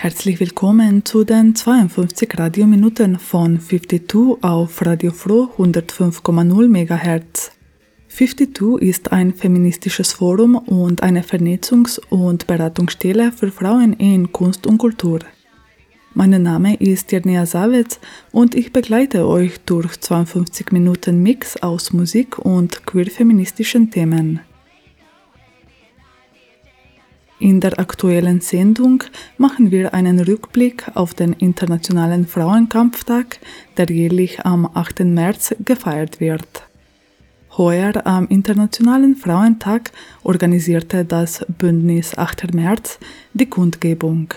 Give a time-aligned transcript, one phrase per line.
[0.00, 7.50] Herzlich willkommen zu den 52 Radiominuten von 52 auf Radio Froh 105,0 MHz.
[8.08, 14.78] 52 ist ein feministisches Forum und eine Vernetzungs- und Beratungsstelle für Frauen in Kunst und
[14.78, 15.18] Kultur.
[16.14, 17.98] Mein Name ist Jernia Savitz
[18.30, 24.42] und ich begleite euch durch 52 Minuten Mix aus Musik und queer-feministischen Themen.
[27.40, 29.04] In der aktuellen Sendung
[29.36, 33.38] machen wir einen Rückblick auf den Internationalen Frauenkampftag,
[33.76, 35.00] der jährlich am 8.
[35.04, 36.64] März gefeiert wird.
[37.56, 39.92] Heuer am Internationalen Frauentag
[40.24, 42.54] organisierte das Bündnis 8.
[42.54, 42.98] März
[43.34, 44.34] die Kundgebung.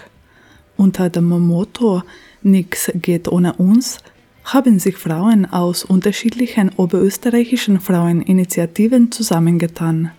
[0.78, 2.04] Unter dem Motto
[2.44, 3.98] Nix geht ohne uns
[4.44, 10.12] haben sich Frauen aus unterschiedlichen oberösterreichischen Fraueninitiativen zusammengetan.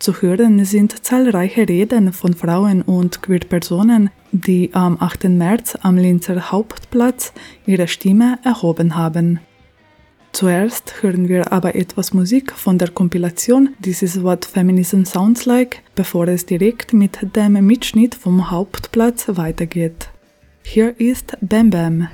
[0.00, 5.24] Zu hören sind zahlreiche Reden von Frauen und Queerpersonen, die am 8.
[5.24, 7.34] März am Linzer Hauptplatz
[7.66, 9.40] ihre Stimme erhoben haben.
[10.32, 15.82] Zuerst hören wir aber etwas Musik von der Kompilation This is what Feminism Sounds Like,
[15.94, 20.08] bevor es direkt mit dem Mitschnitt vom Hauptplatz weitergeht.
[20.62, 22.08] Hier ist Bam Bam.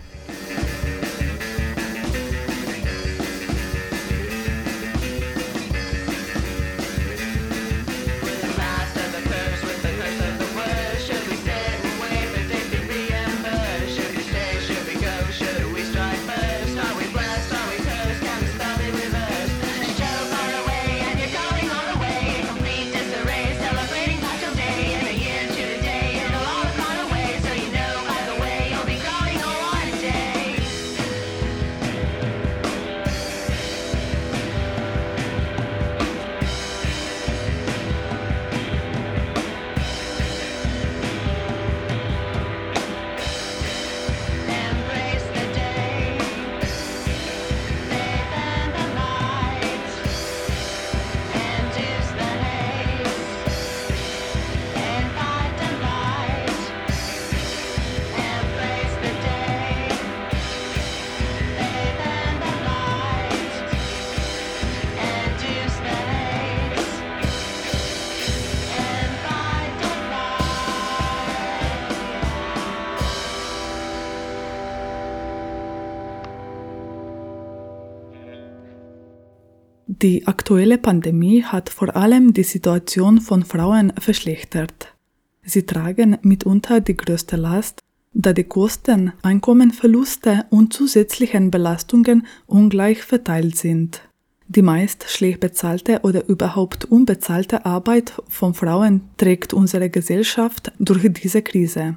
[80.06, 84.94] Die aktuelle Pandemie hat vor allem die Situation von Frauen verschlechtert.
[85.43, 87.81] Sie tragen mitunter die größte Last,
[88.15, 94.00] da die Kosten, Einkommenverluste und zusätzlichen Belastungen ungleich verteilt sind.
[94.47, 101.43] Die meist schlecht bezahlte oder überhaupt unbezahlte Arbeit von Frauen trägt unsere Gesellschaft durch diese
[101.43, 101.97] Krise.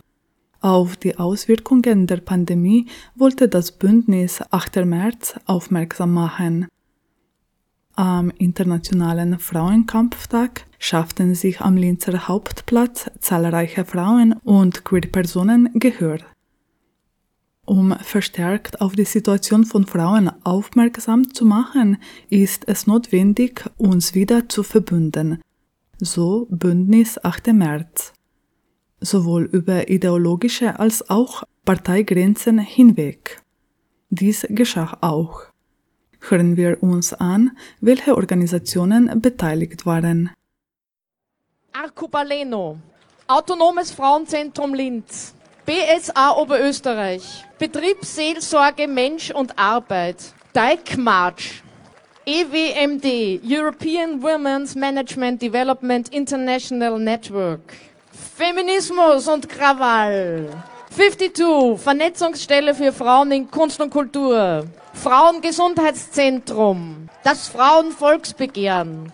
[0.62, 4.78] Auf die Auswirkungen der Pandemie wollte das Bündnis 8.
[4.78, 6.66] März aufmerksam machen.
[8.00, 16.20] Am Internationalen Frauenkampftag schafften sich am Linzer Hauptplatz zahlreiche Frauen und Queer-Personen Gehör.
[17.66, 21.98] Um verstärkt auf die Situation von Frauen aufmerksam zu machen,
[22.30, 25.42] ist es notwendig, uns wieder zu verbünden.
[26.00, 27.48] So Bündnis 8.
[27.48, 28.14] März.
[29.02, 33.42] Sowohl über ideologische als auch Parteigrenzen hinweg.
[34.10, 35.50] Dies geschah auch
[36.22, 40.32] hören wir uns an, welche Organisationen beteiligt waren.
[41.74, 42.78] Arcobaleno,
[43.28, 45.34] Autonomes Frauenzentrum Linz,
[45.66, 51.62] BSA Oberösterreich, Betriebsseelsorge Mensch und Arbeit, Dijkmarch,
[52.26, 57.74] EWMD, European Women's Management Development International Network,
[58.36, 60.50] Feminismus und Krawall,
[60.96, 69.12] 52, Vernetzungsstelle für Frauen in Kunst und Kultur, Frauengesundheitszentrum, das Frauenvolksbegehren,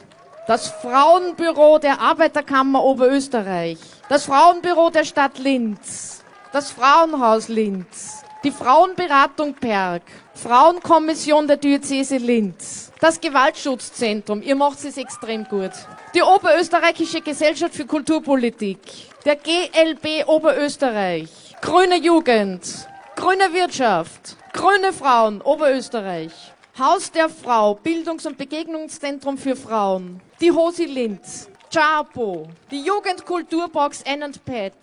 [0.48, 3.78] das Frauenbüro der Arbeiterkammer Oberösterreich,
[4.08, 6.24] das Frauenbüro der Stadt Linz,
[6.54, 14.96] das Frauenhaus Linz, die Frauenberatung Perg, Frauenkommission der Diözese Linz, das Gewaltschutzzentrum, ihr macht es
[14.96, 15.72] extrem gut,
[16.16, 18.80] die Oberösterreichische Gesellschaft für Kulturpolitik,
[19.26, 26.32] der GLB Oberösterreich, Grüne Jugend, Grüne Wirtschaft, Grüne Frauen, Oberösterreich.
[26.78, 30.22] Haus der Frau, Bildungs- und Begegnungszentrum für Frauen.
[30.40, 34.76] Die Hosi Linz, Chapo, die Jugendkulturbox N Pet,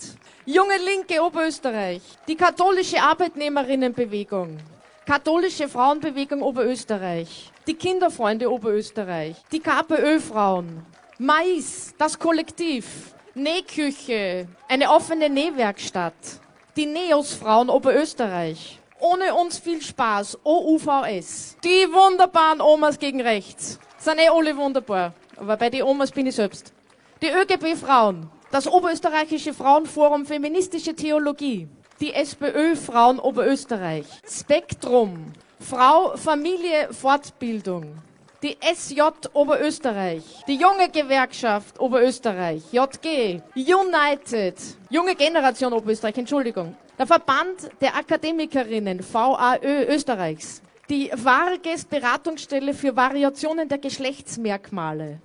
[0.44, 4.58] Junge Linke Oberösterreich, die katholische Arbeitnehmerinnenbewegung,
[5.06, 10.84] katholische Frauenbewegung Oberösterreich, die Kinderfreunde Oberösterreich, die KPÖ-Frauen,
[11.18, 16.41] Mais, das Kollektiv, Nähküche, eine offene Nähwerkstatt,
[16.76, 24.28] die Neos-Frauen Oberösterreich, ohne uns viel Spaß, OUVS, die wunderbaren Omas gegen rechts, sind eh
[24.28, 26.72] alle wunderbar, aber bei den Omas bin ich selbst.
[27.20, 31.68] Die ÖGB-Frauen, das Oberösterreichische Frauenforum Feministische Theologie,
[32.00, 37.96] die SPÖ Frauen Oberösterreich, Spektrum, Frau, Familie, Fortbildung,
[38.42, 39.00] die SJ
[39.34, 44.56] Oberösterreich, die junge Gewerkschaft Oberösterreich, JG, United,
[44.90, 50.60] junge Generation Oberösterreich, Entschuldigung, der Verband der Akademikerinnen VAÖ Österreichs,
[50.90, 55.20] die Varges Beratungsstelle für Variationen der Geschlechtsmerkmale,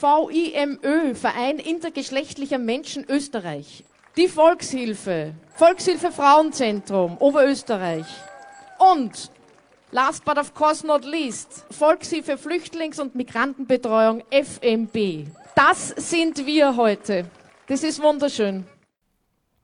[0.00, 3.84] VIMÖ, Verein intergeschlechtlicher Menschen Österreich.
[4.16, 8.06] Die Volkshilfe, Volkshilfe Frauenzentrum Oberösterreich.
[8.78, 9.30] Und,
[9.92, 15.28] last but of course not least, Volkshilfe Flüchtlings- und Migrantenbetreuung FMB.
[15.54, 17.26] Das sind wir heute.
[17.68, 18.64] Das ist wunderschön.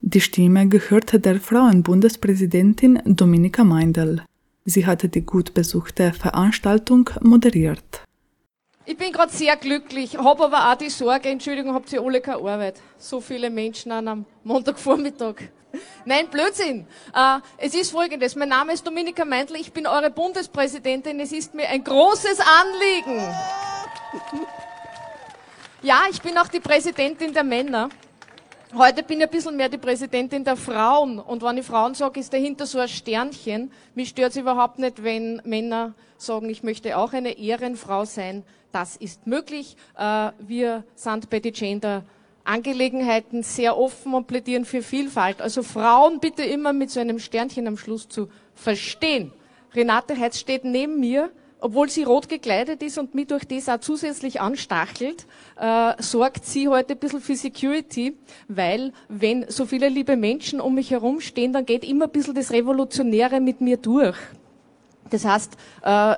[0.00, 4.22] Die Stimme gehörte der Frauenbundespräsidentin Dominika Meindl.
[4.64, 8.02] Sie hatte die gut besuchte Veranstaltung moderiert.
[8.84, 12.38] Ich bin gerade sehr glücklich, habe aber auch die Sorge, Entschuldigung, habt ihr alle keine
[12.38, 12.80] Arbeit?
[12.96, 15.50] So viele Menschen an einem Montagvormittag.
[16.04, 16.86] Nein, Blödsinn.
[17.14, 21.54] Äh, es ist folgendes, mein Name ist Dominika Meindl, ich bin eure Bundespräsidentin, es ist
[21.54, 23.34] mir ein großes Anliegen.
[25.82, 27.88] Ja, ich bin auch die Präsidentin der Männer.
[28.76, 31.18] Heute bin ich ein bisschen mehr die Präsidentin der Frauen.
[31.18, 33.70] Und wenn ich Frauen sage, ist dahinter so ein Sternchen.
[33.94, 38.42] Mich stört es überhaupt nicht, wenn Männer sagen, ich möchte auch eine Ehrenfrau sein.
[38.72, 39.76] Das ist möglich.
[39.96, 42.02] Äh, wir sind bei den Gender
[42.48, 45.40] Angelegenheiten sehr offen und plädieren für Vielfalt.
[45.40, 49.32] Also Frauen bitte immer mit so einem Sternchen am Schluss zu verstehen.
[49.74, 51.30] Renate Heitz steht neben mir
[51.60, 55.26] obwohl sie rot gekleidet ist und mich durch das auch zusätzlich anstachelt,
[55.58, 58.16] äh, sorgt sie heute ein bisschen für Security,
[58.48, 62.34] weil wenn so viele liebe Menschen um mich herum stehen, dann geht immer ein bisschen
[62.34, 64.16] das Revolutionäre mit mir durch.
[65.10, 66.14] Das heißt, äh,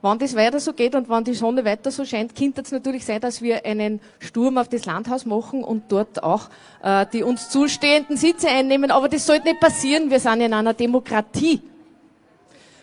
[0.00, 3.04] wenn das weiter so geht und wenn die Sonne weiter so scheint, könnte es natürlich
[3.04, 6.48] sein, dass wir einen Sturm auf das Landhaus machen und dort auch
[6.82, 8.90] äh, die uns zustehenden Sitze einnehmen.
[8.92, 10.10] Aber das sollte nicht passieren.
[10.10, 11.60] Wir sind in einer Demokratie.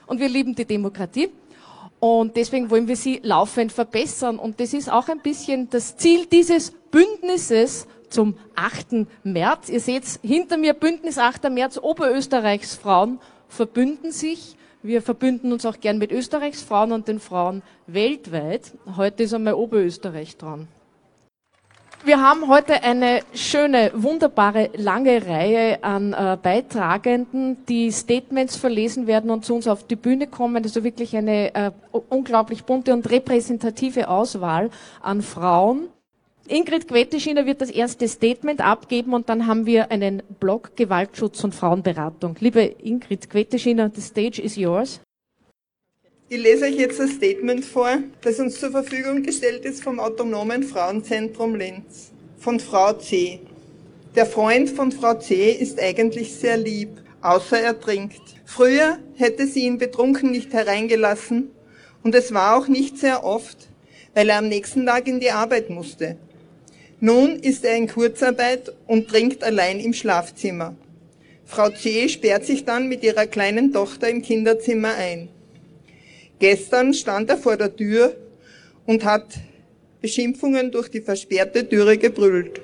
[0.07, 1.29] Und wir lieben die Demokratie.
[1.99, 4.37] Und deswegen wollen wir sie laufend verbessern.
[4.37, 9.07] Und das ist auch ein bisschen das Ziel dieses Bündnisses zum 8.
[9.23, 9.69] März.
[9.69, 11.49] Ihr seht hinter mir Bündnis 8.
[11.49, 14.55] März Oberösterreichs Frauen verbünden sich.
[14.85, 18.71] Wir verbünden uns auch gern mit Österreichs Frauen und den Frauen weltweit.
[18.95, 20.67] Heute ist einmal Oberösterreich dran.
[22.03, 29.31] Wir haben heute eine schöne, wunderbare, lange Reihe an äh, Beitragenden, die Statements verlesen werden
[29.31, 30.63] und zu uns auf die Bühne kommen.
[30.63, 31.71] Also wirklich eine äh,
[32.09, 34.69] unglaublich bunte und repräsentative Auswahl
[35.01, 35.87] an Frauen.
[36.47, 41.55] Ingrid Quetteschiner wird das erste Statement abgeben und dann haben wir einen Blog Gewaltschutz und
[41.55, 42.35] Frauenberatung.
[42.39, 44.99] Liebe Ingrid Quetteschiner, the stage is yours.
[46.29, 50.61] Ich lese euch jetzt ein Statement vor, das uns zur Verfügung gestellt ist vom Autonomen
[50.61, 52.11] Frauenzentrum Linz.
[52.37, 53.39] Von Frau C.
[54.15, 55.51] Der Freund von Frau C.
[55.51, 56.89] ist eigentlich sehr lieb,
[57.21, 58.21] außer er trinkt.
[58.45, 61.49] Früher hätte sie ihn betrunken nicht hereingelassen
[62.03, 63.67] und es war auch nicht sehr oft,
[64.13, 66.17] weil er am nächsten Tag in die Arbeit musste.
[66.99, 70.75] Nun ist er in Kurzarbeit und trinkt allein im Schlafzimmer.
[71.45, 72.07] Frau C.
[72.07, 75.29] sperrt sich dann mit ihrer kleinen Tochter im Kinderzimmer ein.
[76.39, 78.15] Gestern stand er vor der Tür
[78.85, 79.25] und hat
[80.01, 82.61] Beschimpfungen durch die versperrte Türe gebrüllt.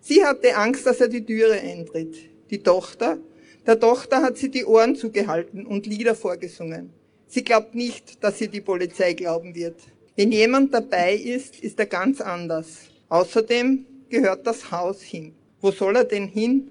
[0.00, 2.16] Sie hatte Angst, dass er die Türe eintritt.
[2.50, 3.18] Die Tochter,
[3.66, 6.90] der Tochter hat sie die Ohren zugehalten und Lieder vorgesungen.
[7.28, 9.76] Sie glaubt nicht, dass sie die Polizei glauben wird.
[10.16, 12.89] Wenn jemand dabei ist, ist er ganz anders.
[13.10, 15.34] Außerdem gehört das Haus hin.
[15.60, 16.70] Wo soll er denn hin?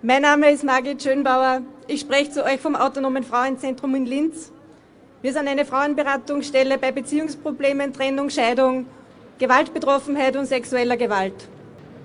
[0.00, 1.62] Mein Name ist Margit Schönbauer.
[1.88, 4.52] Ich spreche zu euch vom Autonomen Frauenzentrum in Linz.
[5.22, 8.86] Wir sind eine Frauenberatungsstelle bei Beziehungsproblemen, Trennung, Scheidung,
[9.40, 11.48] Gewaltbetroffenheit und sexueller Gewalt.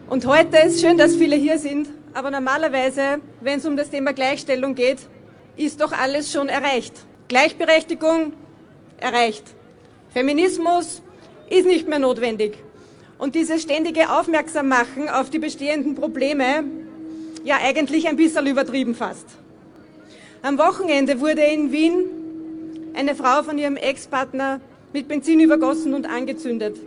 [0.09, 4.11] Und heute ist schön, dass viele hier sind, aber normalerweise, wenn es um das Thema
[4.11, 5.07] Gleichstellung geht,
[5.55, 7.05] ist doch alles schon erreicht.
[7.27, 8.33] Gleichberechtigung
[8.97, 9.43] erreicht.
[10.09, 11.02] Feminismus
[11.53, 12.57] ist nicht mehr notwendig.
[13.17, 16.63] Und dieses ständige Aufmerksammachen auf die bestehenden Probleme
[17.43, 19.27] ja eigentlich ein bisschen übertrieben fast.
[20.41, 22.05] Am Wochenende wurde in Wien
[22.95, 24.61] eine Frau von ihrem Ex-Partner
[24.93, 26.77] mit Benzin übergossen und angezündet.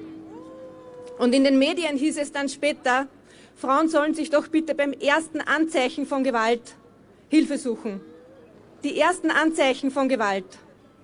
[1.18, 3.06] Und in den Medien hieß es dann später,
[3.56, 6.74] Frauen sollen sich doch bitte beim ersten Anzeichen von Gewalt
[7.28, 8.00] Hilfe suchen.
[8.84, 10.44] Die ersten Anzeichen von Gewalt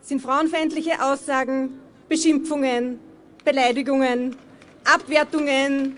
[0.03, 2.99] sind frauenfeindliche Aussagen, Beschimpfungen,
[3.45, 4.37] Beleidigungen,
[4.85, 5.97] Abwertungen,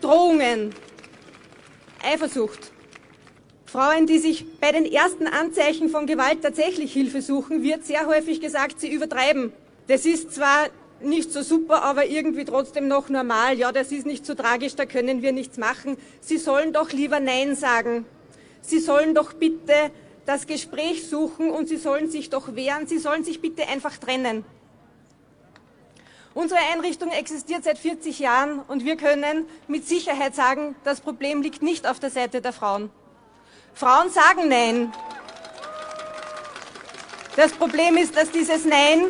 [0.00, 0.74] Drohungen,
[2.02, 2.72] Eifersucht.
[3.66, 8.40] Frauen, die sich bei den ersten Anzeichen von Gewalt tatsächlich Hilfe suchen, wird sehr häufig
[8.40, 9.52] gesagt, sie übertreiben.
[9.86, 10.68] Das ist zwar
[11.00, 13.58] nicht so super, aber irgendwie trotzdem noch normal.
[13.58, 15.96] Ja, das ist nicht so tragisch, da können wir nichts machen.
[16.20, 18.04] Sie sollen doch lieber Nein sagen.
[18.60, 19.90] Sie sollen doch bitte
[20.26, 22.86] das Gespräch suchen und Sie sollen sich doch wehren.
[22.86, 24.44] Sie sollen sich bitte einfach trennen.
[26.32, 31.60] Unsere Einrichtung existiert seit 40 Jahren und wir können mit Sicherheit sagen, das Problem liegt
[31.60, 32.90] nicht auf der Seite der Frauen.
[33.74, 34.92] Frauen sagen Nein.
[37.34, 39.06] Das Problem ist, dass dieses Nein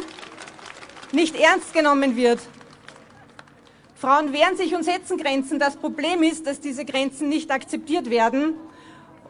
[1.12, 2.40] nicht ernst genommen wird.
[3.96, 5.58] Frauen wehren sich und setzen Grenzen.
[5.58, 8.54] Das Problem ist, dass diese Grenzen nicht akzeptiert werden.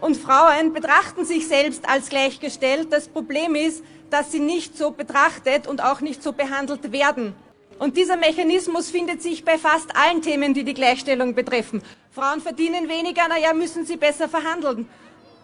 [0.00, 2.92] Und Frauen betrachten sich selbst als gleichgestellt.
[2.92, 7.34] Das Problem ist, dass sie nicht so betrachtet und auch nicht so behandelt werden.
[7.80, 11.80] Und dieser Mechanismus findet sich bei fast allen Themen, die die Gleichstellung betreffen.
[12.10, 14.86] Frauen verdienen weniger, naja, müssen sie besser verhandeln.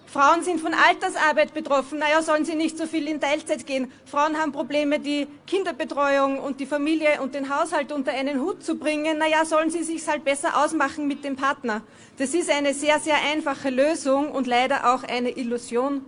[0.04, 1.98] Frauen sind von Altersarbeit betroffen.
[1.98, 3.90] Naja, sollen sie nicht so viel in Teilzeit gehen.
[4.04, 8.76] Frauen haben Probleme, die Kinderbetreuung und die Familie und den Haushalt unter einen Hut zu
[8.76, 9.16] bringen.
[9.16, 11.80] Naja, sollen sie sich halt besser ausmachen mit dem Partner.
[12.18, 16.04] Das ist eine sehr, sehr einfache Lösung und leider auch eine Illusion.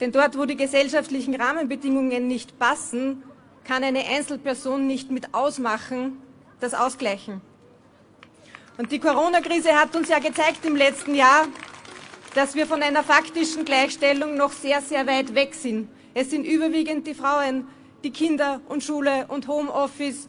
[0.00, 3.22] Denn dort, wo die gesellschaftlichen Rahmenbedingungen nicht passen,
[3.66, 6.22] kann eine Einzelperson nicht mit ausmachen,
[6.60, 7.40] das ausgleichen.
[8.78, 11.46] Und die Corona-Krise hat uns ja gezeigt im letzten Jahr,
[12.34, 15.88] dass wir von einer faktischen Gleichstellung noch sehr, sehr weit weg sind.
[16.14, 17.66] Es sind überwiegend die Frauen,
[18.04, 20.28] die Kinder und Schule und Homeoffice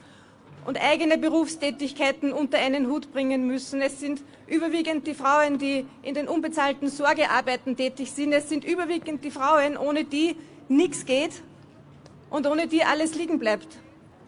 [0.66, 3.82] und eigene Berufstätigkeiten unter einen Hut bringen müssen.
[3.82, 8.34] Es sind überwiegend die Frauen, die in den unbezahlten Sorgearbeiten tätig sind.
[8.34, 10.36] Es sind überwiegend die Frauen, ohne die
[10.70, 11.44] nichts geht
[12.30, 13.68] und ohne die alles liegen bleibt.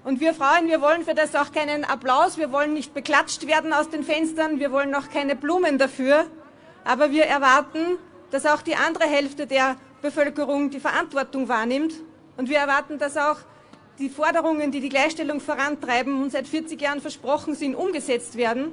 [0.04, 3.74] Und wir Frauen, wir wollen für das auch keinen Applaus, wir wollen nicht beklatscht werden
[3.74, 6.26] aus den Fenstern, wir wollen auch keine Blumen dafür,
[6.86, 7.98] aber wir erwarten,
[8.32, 11.94] dass auch die andere Hälfte der Bevölkerung die Verantwortung wahrnimmt.
[12.38, 13.38] Und wir erwarten, dass auch
[13.98, 18.72] die Forderungen, die die Gleichstellung vorantreiben und seit 40 Jahren versprochen sind, umgesetzt werden.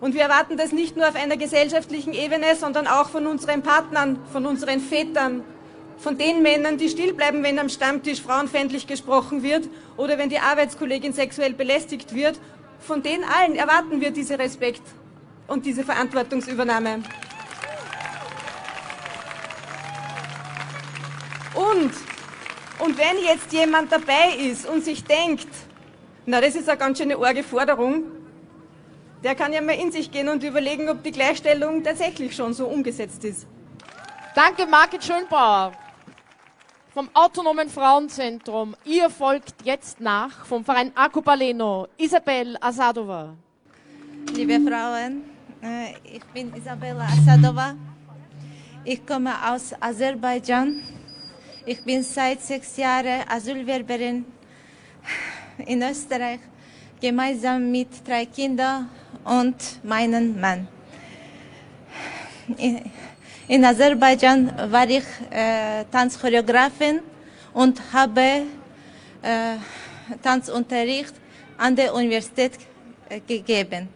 [0.00, 4.18] Und wir erwarten das nicht nur auf einer gesellschaftlichen Ebene, sondern auch von unseren Partnern,
[4.32, 5.44] von unseren Vätern,
[6.00, 10.38] von den Männern, die still bleiben, wenn am Stammtisch frauenfeindlich gesprochen wird oder wenn die
[10.38, 12.40] Arbeitskollegin sexuell belästigt wird.
[12.80, 14.82] Von den allen erwarten wir diese Respekt
[15.46, 17.02] und diese Verantwortungsübernahme.
[21.54, 21.92] Und,
[22.78, 25.48] und wenn jetzt jemand dabei ist und sich denkt,
[26.24, 28.04] na, das ist eine ganz schöne arge Forderung,
[29.22, 32.66] der kann ja mal in sich gehen und überlegen, ob die Gleichstellung tatsächlich schon so
[32.66, 33.46] umgesetzt ist.
[34.34, 35.72] Danke, Margit Schönbauer
[36.92, 38.74] vom Autonomen Frauenzentrum.
[38.84, 43.34] Ihr folgt jetzt nach vom Verein Akupaleno, Isabel Asadova.
[44.34, 45.22] Liebe Frauen,
[45.62, 47.74] äh, ich bin Isabella Asadova.
[48.84, 50.82] Ich komme aus Aserbaidschan.
[51.66, 54.24] Ich bin seit sechs Jahren Asylwerberin
[55.58, 56.40] in Österreich,
[57.00, 58.88] gemeinsam mit drei Kindern
[59.24, 60.66] und meinem Mann.
[63.50, 67.00] In Aserbaidschan war ich äh, Tanzchoreografin
[67.52, 68.20] und habe
[69.22, 69.56] äh,
[70.22, 71.14] Tanzunterricht
[71.58, 72.52] an der Universität
[73.08, 73.88] äh, gegeben.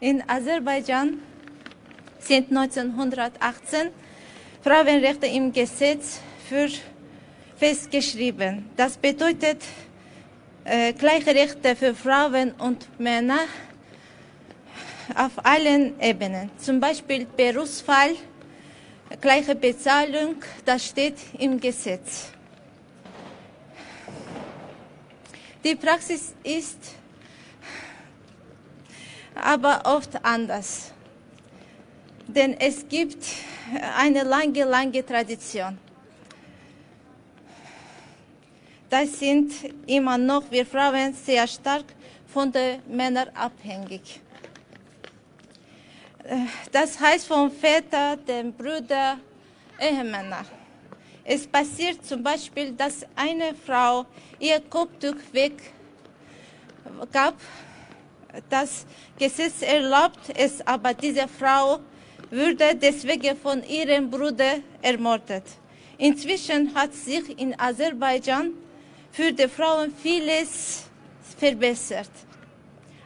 [0.00, 1.20] In Aserbaidschan
[2.18, 3.90] sind 1918
[4.60, 6.66] Frauenrechte im Gesetz für
[7.56, 8.70] festgeschrieben.
[8.76, 9.62] Das bedeutet
[10.64, 13.38] äh, gleiche Rechte für Frauen und Männer
[15.14, 16.50] auf allen Ebenen.
[16.58, 18.16] Zum Beispiel Berufsfall,
[19.20, 22.30] gleiche Bezahlung, das steht im Gesetz.
[25.64, 26.78] Die Praxis ist
[29.34, 30.92] aber oft anders.
[32.26, 33.24] Denn es gibt
[33.96, 35.78] eine lange, lange Tradition.
[38.88, 39.52] Das sind
[39.86, 41.84] immer noch wir Frauen sehr stark
[42.26, 44.20] von den Männern abhängig.
[46.72, 49.18] Das heißt vom Väter, dem Bruder,
[49.78, 50.44] Ehemänner.
[51.24, 54.06] Es passiert zum Beispiel, dass eine Frau
[54.38, 57.34] ihr Kopftuch weggab
[58.48, 58.86] Das
[59.18, 61.80] Gesetz erlaubt es, aber diese Frau
[62.30, 65.44] wurde deswegen von ihrem Bruder ermordet.
[65.98, 68.52] Inzwischen hat sich in Aserbaidschan
[69.12, 70.84] für die Frauen vieles
[71.38, 72.10] verbessert.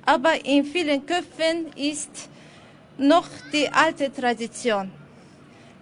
[0.05, 2.29] Aber in vielen Köpfen ist
[3.01, 4.91] noch die alte Tradition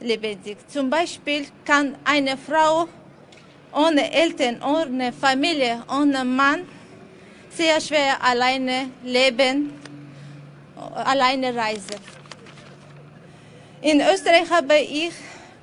[0.01, 0.57] lebendig.
[0.69, 2.89] Zum Beispiel kann eine Frau
[3.73, 6.67] ohne Eltern, ohne Familie, ohne Mann
[7.51, 9.73] sehr schwer alleine leben,
[10.95, 12.01] alleine reisen.
[13.81, 15.13] In Österreich habe ich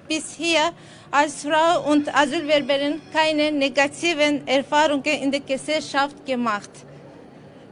[0.07, 0.71] bisher
[1.09, 6.69] als Frau und Asylwerberin keine negativen Erfahrungen in der Gesellschaft gemacht.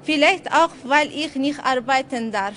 [0.03, 2.55] Vielleicht auch, weil ich nicht arbeiten darf.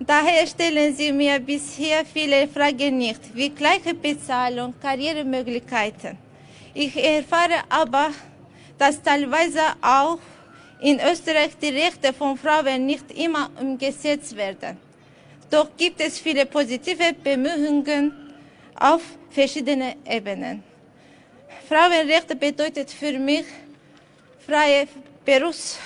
[0.00, 6.16] Daher stellen Sie mir bisher viele Fragen nicht, wie gleiche Bezahlung, Karrieremöglichkeiten.
[6.72, 8.10] Ich erfahre aber,
[8.78, 10.20] dass teilweise auch
[10.80, 14.76] in Österreich die Rechte von Frauen nicht immer umgesetzt werden.
[15.50, 18.12] Doch gibt es viele positive Bemühungen
[18.78, 20.62] auf verschiedenen Ebenen.
[21.68, 23.46] Frauenrechte bedeutet für mich
[24.46, 24.86] freie
[25.24, 25.80] Berufsfall,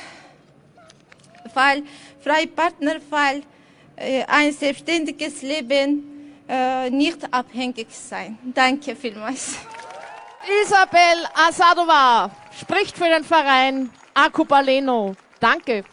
[2.20, 3.42] freie Partnerfall,
[4.26, 8.38] ein selbstständiges Leben, äh, nicht abhängig sein.
[8.42, 9.56] Danke vielmals.
[10.64, 12.30] Isabel Asadova
[12.60, 15.14] spricht für den Verein Akubaleno.
[15.38, 15.84] Danke.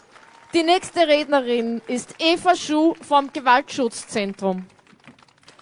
[0.54, 4.66] Die nächste Rednerin ist Eva Schuh vom Gewaltschutzzentrum.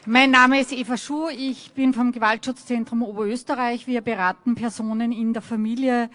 [0.06, 1.28] Mein Name ist Eva Schuh.
[1.28, 3.86] Ich bin vom Gewaltschutzzentrum Oberösterreich.
[3.88, 6.10] Wir beraten Personen in der Familie,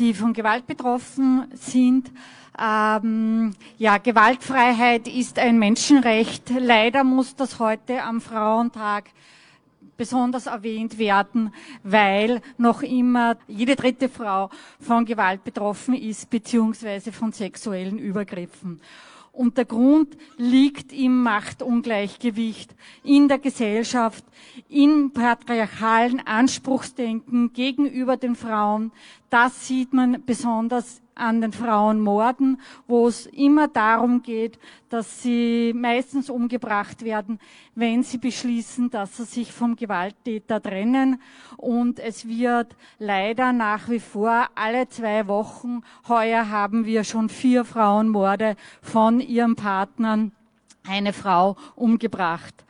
[0.00, 2.10] die von Gewalt betroffen sind.
[2.58, 6.50] Ähm, ja, Gewaltfreiheit ist ein Menschenrecht.
[6.58, 9.10] Leider muss das heute am Frauentag
[9.96, 11.52] besonders erwähnt werden,
[11.82, 14.48] weil noch immer jede dritte Frau
[14.80, 18.80] von Gewalt betroffen ist, beziehungsweise von sexuellen Übergriffen.
[19.32, 24.24] Und der Grund liegt im Machtungleichgewicht in der Gesellschaft,
[24.68, 28.92] im patriarchalen Anspruchsdenken gegenüber den Frauen.
[29.28, 36.30] Das sieht man besonders an den Frauenmorden, wo es immer darum geht, dass sie meistens
[36.30, 37.38] umgebracht werden,
[37.74, 41.20] wenn sie beschließen, dass sie sich vom Gewalttäter trennen.
[41.56, 47.64] Und es wird leider nach wie vor alle zwei Wochen, heuer haben wir schon vier
[47.64, 50.32] Frauenmorde von ihren Partnern,
[50.88, 52.64] eine Frau umgebracht.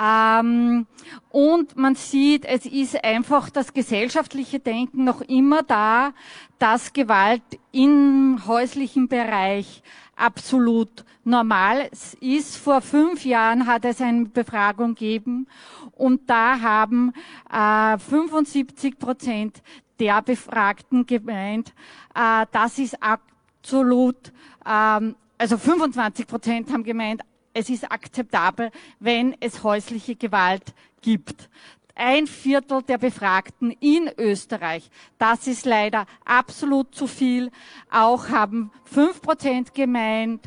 [0.00, 0.86] Ähm,
[1.30, 6.12] und man sieht, es ist einfach das gesellschaftliche Denken noch immer da,
[6.58, 9.82] dass Gewalt im häuslichen Bereich
[10.14, 11.88] absolut normal
[12.20, 12.56] ist.
[12.56, 15.46] Vor fünf Jahren hat es eine Befragung gegeben
[15.92, 17.12] und da haben
[17.50, 19.62] äh, 75 Prozent
[19.98, 21.72] der Befragten gemeint,
[22.14, 24.32] äh, das ist absolut,
[24.64, 27.22] ähm, also 25 Prozent haben gemeint,
[27.58, 31.50] es ist akzeptabel, wenn es häusliche Gewalt gibt.
[31.96, 37.50] Ein Viertel der Befragten in Österreich, das ist leider absolut zu viel.
[37.90, 40.46] Auch haben fünf Prozent gemeint,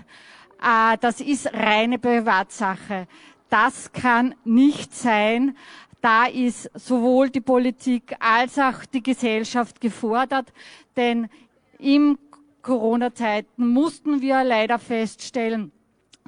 [0.61, 3.07] äh, das ist reine Privatsache.
[3.49, 5.57] Das kann nicht sein.
[5.99, 10.53] Da ist sowohl die Politik als auch die Gesellschaft gefordert,
[10.95, 11.27] denn
[11.77, 12.17] im
[12.61, 15.73] Corona-Zeiten mussten wir leider feststellen,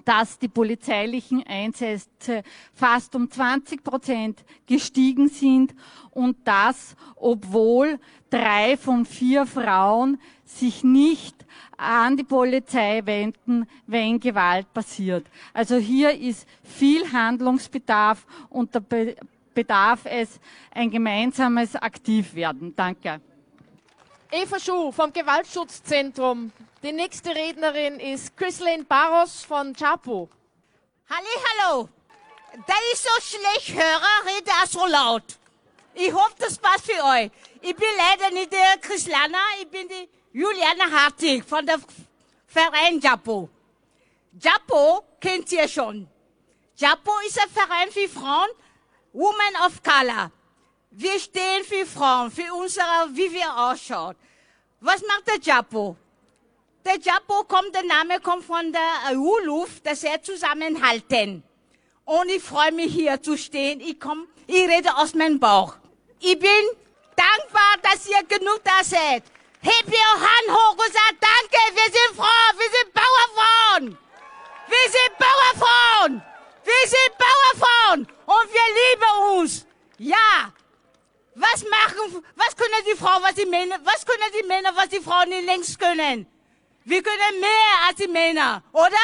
[0.05, 5.73] dass die polizeilichen Einsätze fast um 20 Prozent gestiegen sind
[6.11, 11.45] und das, obwohl drei von vier Frauen sich nicht
[11.77, 15.25] an die Polizei wenden, wenn Gewalt passiert.
[15.53, 18.81] Also hier ist viel Handlungsbedarf und da
[19.53, 20.39] bedarf es
[20.71, 22.75] ein gemeinsames Aktivwerden.
[22.75, 23.21] Danke.
[24.31, 26.51] Eva Schuh vom Gewaltschutzzentrum.
[26.83, 30.27] Die nächste Rednerin ist Chrislane Barros von Chapo.
[31.09, 31.87] Hallo.
[32.67, 35.23] Da ich so schlecht höre, rede er so laut.
[35.93, 37.31] Ich hoffe, das passt für euch.
[37.61, 41.79] Ich bin leider nicht der Chrislana, ich bin die Juliane Hartig von der
[42.47, 43.47] Verein Japo.
[44.37, 46.05] Japo kennt ihr schon.
[46.75, 48.49] Japo ist ein Verein für Frauen,
[49.13, 50.31] Women of Color.
[50.91, 54.17] Wir stehen für Frauen, für unsere, wie wir ausschauen.
[54.81, 55.95] Was macht der Japo?
[56.85, 61.41] Der Japo kommt, der Name kommt von der Uluf, das er zusammenhalten.
[62.03, 63.79] Und ich freue mich hier zu stehen.
[63.79, 65.75] Ich komm, ich rede aus meinem Bauch.
[66.19, 66.65] Ich bin
[67.15, 69.23] dankbar, dass ihr genug da seid.
[69.61, 73.97] Hebt ihr Hand hoch und sagt Danke, wir sind Frauen, wir sind Bauerfrauen.
[74.67, 76.21] Wir sind Bauerfrauen.
[76.65, 79.65] Wir sind Bauerfrauen und wir lieben uns.
[79.99, 80.51] Ja,
[81.35, 84.99] was machen, was können die Frauen, was die Männer, was können die Männer, was die
[84.99, 86.27] Frauen nicht längst können?
[86.85, 88.97] Wir können mehr als die Männer, oder?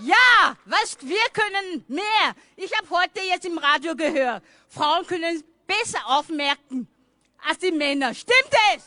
[0.00, 2.34] Ja, was, wir können mehr.
[2.56, 6.88] Ich habe heute jetzt im Radio gehört, Frauen können besser aufmerken
[7.46, 8.14] als die Männer.
[8.14, 8.84] Stimmt es?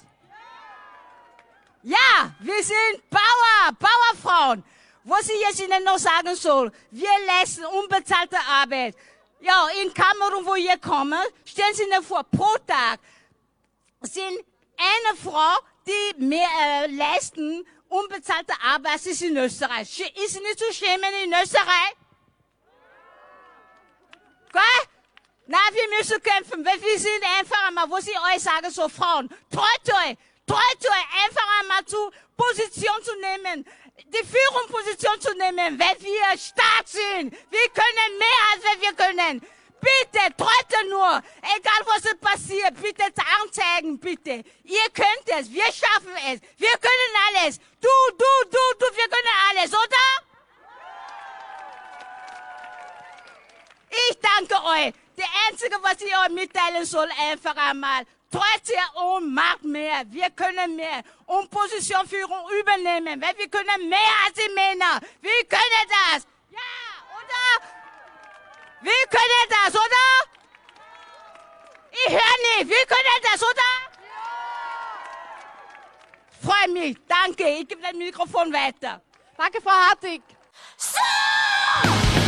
[1.83, 4.63] Ja, wir sind Bauer, Bauerfrauen.
[5.03, 8.95] Was ich jetzt Ihnen noch sagen soll, wir leisten unbezahlte Arbeit.
[9.39, 12.99] Ja, in Kamerun, wo ihr kommt, stellen Sie sich vor, pro Tag
[14.01, 14.45] sind
[14.81, 19.99] eine Frau, die mehr äh, leisten unbezahlte Arbeit, ist in Österreich.
[19.99, 21.95] Ist nicht zu schämen in Österreich?
[24.51, 24.87] Gell?
[25.47, 29.29] Na, wir müssen kämpfen, weil wir sind einfach einmal, wo sie euch sagen, so Frauen,
[29.49, 30.15] treut euch,
[30.47, 33.65] treut euch, einfach einmal zu Position zu nehmen,
[33.97, 37.33] die Führungsposition zu nehmen, weil wir stark sind.
[37.33, 39.41] Wir können mehr, als wir können.
[39.81, 43.03] Bitte, treute nur, egal was passiert, bitte
[43.41, 44.43] anzeigen, bitte.
[44.63, 47.57] Ihr könnt es, wir schaffen es, wir können alles.
[47.79, 50.05] Du, du, du, du, wir können alles, oder?
[53.89, 54.93] Ich danke euch.
[55.17, 60.03] Das Einzige, was ich euch mitteilen soll, einfach einmal, treut ihr um, macht mehr.
[60.09, 61.01] Wir können mehr.
[61.25, 64.99] Und Positionführung übernehmen, weil wir können mehr als die Männer.
[65.21, 66.27] Wir können das.
[66.51, 66.59] Ja,
[67.17, 67.80] oder?
[68.81, 70.05] Wir können das, oder?
[71.91, 72.69] Ich höre nicht.
[72.69, 73.71] Wir können das, oder?
[76.41, 76.97] Freue mich.
[77.07, 77.47] Danke.
[77.47, 79.01] Ich gebe das Mikrofon weiter.
[79.37, 80.23] Danke, Frau Hartig.
[80.77, 82.20] So!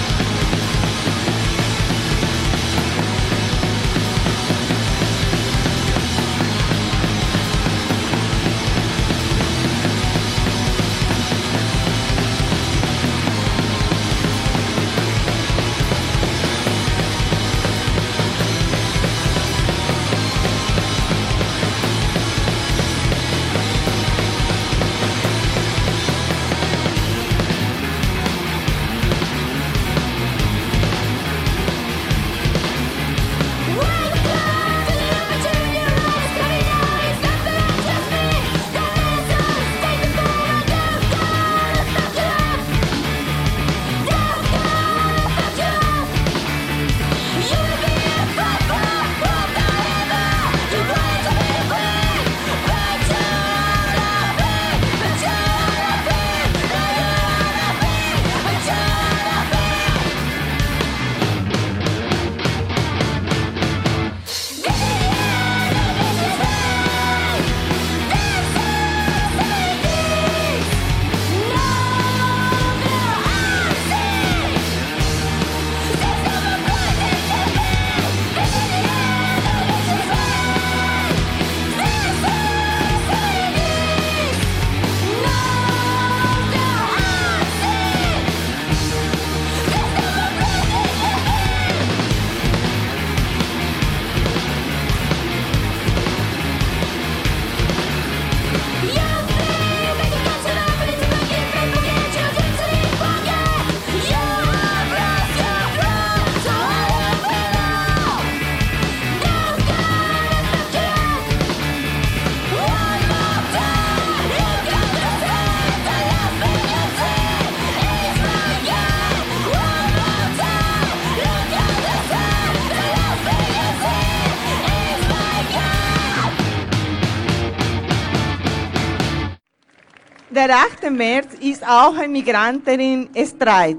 [130.45, 130.91] Der 8.
[130.91, 133.77] März ist auch ein Migranterin Streit.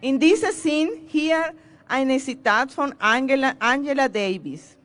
[0.00, 1.36] In diesem Sinn hier
[1.86, 4.76] ein Zitat von Angela, Angela Davis.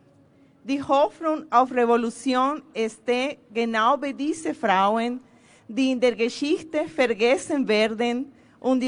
[0.63, 5.19] Die Hoffnung auf Revolution steht genau bei diesen Frauen,
[5.67, 8.83] die in der Geschichte vergessen werden und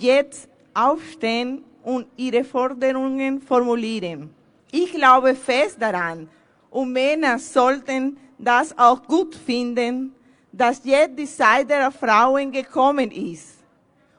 [0.00, 4.30] jetzt aufstehen und ihre Forderungen formulieren.
[4.72, 6.26] Ich glaube fest daran,
[6.70, 10.14] und Männer sollten das auch gut finden,
[10.56, 13.58] dass jetzt die Zeit der Frauen gekommen ist.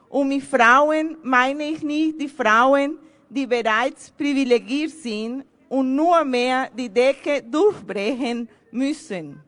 [0.08, 2.98] Und mit Frauen meine ich nicht die Frauen,
[3.28, 9.40] die bereits privilegiert sind und nur mehr die Decke durchbrechen müssen.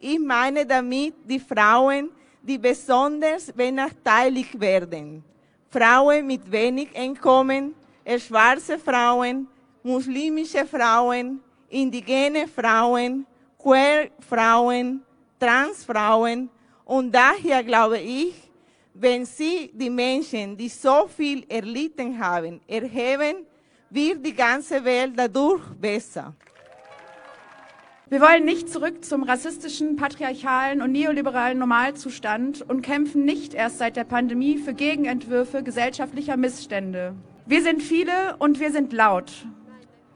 [0.00, 2.08] Ich meine damit die Frauen,
[2.42, 5.22] die besonders benachteiligt werden.
[5.70, 7.74] Frauen mit wenig Einkommen,
[8.18, 9.46] schwarze Frauen,
[9.82, 13.26] muslimische Frauen, indigene Frauen,
[13.58, 15.02] queer Frauen,
[15.42, 16.50] Transfrauen.
[16.84, 18.34] Und daher glaube ich,
[18.94, 23.46] wenn Sie die Menschen, die so viel erlitten haben, erheben,
[23.90, 26.34] wird die ganze Welt dadurch besser.
[28.08, 33.96] Wir wollen nicht zurück zum rassistischen, patriarchalen und neoliberalen Normalzustand und kämpfen nicht erst seit
[33.96, 37.14] der Pandemie für Gegenentwürfe gesellschaftlicher Missstände.
[37.46, 39.32] Wir sind viele und wir sind laut.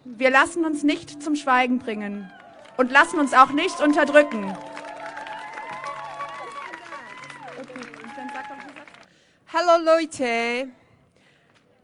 [0.04, 2.30] Wir lassen uns nicht zum Schweigen bringen
[2.76, 4.54] und lassen uns auch nicht unterdrücken.
[9.58, 10.68] Hallo Leute,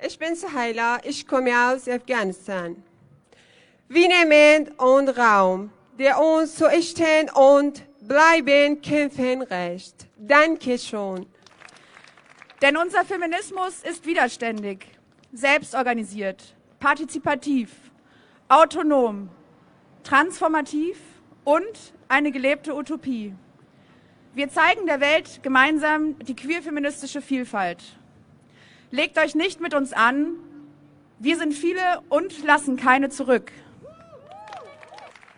[0.07, 2.77] ich bin Sahila, ich komme aus Afghanistan.
[3.89, 10.07] Wir nehmen und Raum der uns zu stehen und bleiben kämpfen recht.
[10.19, 11.25] Danke schon.
[12.61, 14.85] Denn unser Feminismus ist widerständig,
[15.33, 17.71] selbstorganisiert, partizipativ,
[18.49, 19.31] autonom,
[20.03, 20.99] transformativ
[21.45, 23.35] und eine gelebte Utopie.
[24.35, 27.83] Wir zeigen der Welt gemeinsam die queerfeministische Vielfalt.
[28.91, 30.37] Legt euch nicht mit uns an.
[31.19, 33.53] Wir sind viele und lassen keine zurück.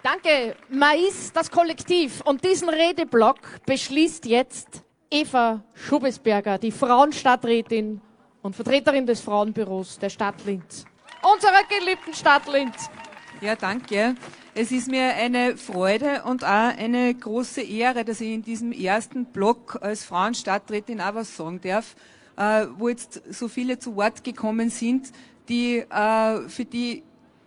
[0.05, 2.21] Danke, Mais, das Kollektiv.
[2.21, 8.01] Und diesen Redeblock beschließt jetzt Eva Schubesberger, die Frauenstadträtin
[8.43, 10.85] und Vertreterin des Frauenbüros der Stadt Linz.
[11.23, 12.89] Unserer geliebten Stadt Linz.
[13.41, 14.15] Ja, danke.
[14.57, 19.25] Es ist mir eine Freude und auch eine große Ehre, dass ich in diesem ersten
[19.25, 21.97] Block als Frauenstadträtin auch was sagen darf,
[22.37, 25.11] äh, wo jetzt so viele zu Wort gekommen sind,
[25.49, 27.03] die, äh, für die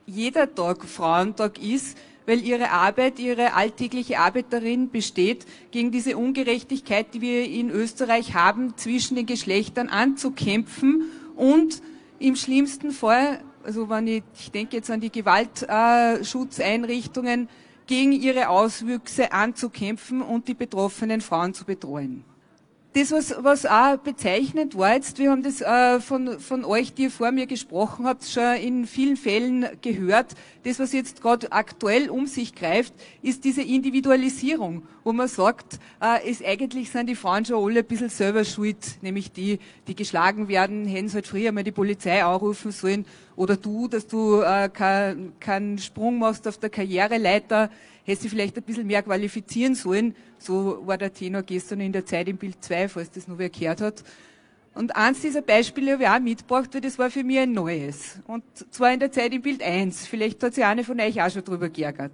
[0.05, 7.13] jeder Tag Frauentag ist, weil ihre Arbeit, ihre alltägliche Arbeit darin besteht, gegen diese Ungerechtigkeit,
[7.13, 11.03] die wir in Österreich haben, zwischen den Geschlechtern anzukämpfen
[11.37, 11.81] und
[12.19, 17.49] im schlimmsten Fall, also wenn ich, ich denke jetzt an die Gewaltschutzeinrichtungen,
[17.85, 22.23] gegen ihre Auswüchse anzukämpfen und die betroffenen Frauen zu betreuen
[22.97, 27.03] das, was, was auch bezeichnend war jetzt, wir haben das äh, von, von euch, die
[27.03, 30.33] ihr vor mir gesprochen habt, schon in vielen Fällen gehört.
[30.63, 36.27] Das, was jetzt gerade aktuell um sich greift, ist diese Individualisierung, wo man sagt, äh,
[36.27, 40.47] es eigentlich sind die Frauen schon alle ein bisschen selber schuld, nämlich die, die geschlagen
[40.47, 43.05] werden, hätten halt früher mal die Polizei anrufen sollen,
[43.37, 47.69] oder du, dass du äh, keinen kein Sprung machst auf der Karriereleiter,
[48.03, 50.15] hätte sie vielleicht ein bisschen mehr qualifizieren sollen.
[50.39, 53.49] So war der Tenor gestern in der Zeit im Bild 2, falls das noch wer
[53.49, 54.03] gehört hat.
[54.73, 58.19] Und eins dieser Beispiele habe ich auch mitgebracht, weil das war für mich ein neues.
[58.27, 60.07] Und zwar in der Zeit im Bild 1.
[60.07, 62.13] Vielleicht hat sich eine von euch auch schon drüber geärgert.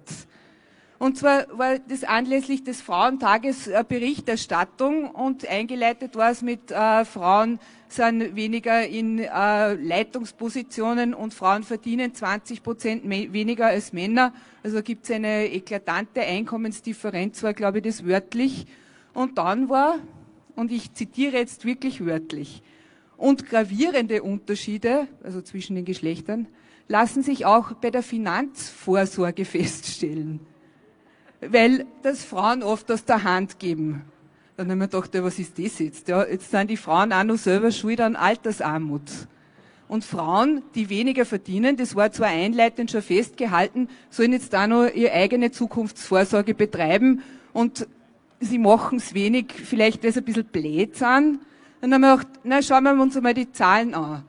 [0.98, 7.58] Und zwar war das anlässlich des Frauentages Berichterstattung und eingeleitet war es mit äh, Frauen
[7.94, 14.32] sind weniger in äh, Leitungspositionen und Frauen verdienen 20 Prozent weniger als Männer.
[14.62, 18.66] Also gibt es eine eklatante Einkommensdifferenz, war glaube ich das wörtlich.
[19.12, 19.98] Und dann war,
[20.56, 22.62] und ich zitiere jetzt wirklich wörtlich,
[23.16, 26.48] und gravierende Unterschiede, also zwischen den Geschlechtern,
[26.88, 30.40] lassen sich auch bei der Finanzvorsorge feststellen
[31.50, 34.04] weil das Frauen oft aus der Hand geben.
[34.56, 36.06] Dann haben wir gedacht, ja, was ist das jetzt?
[36.06, 39.02] Ja, jetzt sind die Frauen auch noch selber schuld an Altersarmut.
[39.88, 44.86] Und Frauen, die weniger verdienen, das war zwar einleitend schon festgehalten, sollen jetzt da noch
[44.86, 47.88] ihre eigene Zukunftsvorsorge betreiben und
[48.40, 51.40] sie machen es wenig, vielleicht weil sie ein bisschen blöd sind.
[51.80, 54.24] Dann haben wir gedacht, na, schauen wir uns einmal die Zahlen an.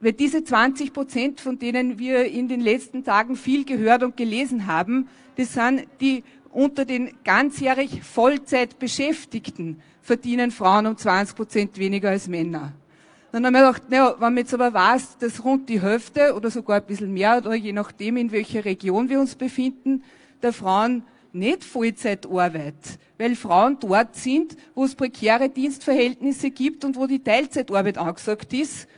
[0.00, 4.66] Weil diese 20 Prozent, von denen wir in den letzten Tagen viel gehört und gelesen
[4.66, 6.24] haben, das sind die
[6.58, 12.72] unter den ganzjährig Vollzeit Beschäftigten verdienen Frauen um 20 Prozent weniger als Männer.
[13.30, 16.50] Dann haben wir gedacht, naja, wenn man jetzt aber weiß, dass rund die Hälfte oder
[16.50, 20.02] sogar ein bisschen mehr oder je nachdem, in welcher Region wir uns befinden,
[20.42, 26.96] der Frauen nicht Vollzeit arbeitet, weil Frauen dort sind, wo es prekäre Dienstverhältnisse gibt und
[26.96, 28.88] wo die Teilzeitarbeit angesagt ist,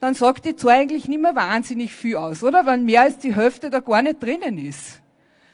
[0.00, 2.66] dann sagt die Zahl eigentlich nicht mehr wahnsinnig viel aus, oder?
[2.66, 5.00] Wenn mehr als die Hälfte da gar nicht drinnen ist.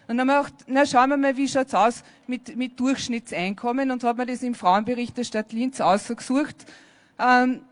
[0.06, 3.90] Und dann haben wir gedacht, na schauen wir mal, wie schaut's aus mit, mit Durchschnittseinkommen
[3.90, 6.56] und hat man das im Frauenbericht der Stadt Linz ausgesucht,
[7.18, 7.62] ähm,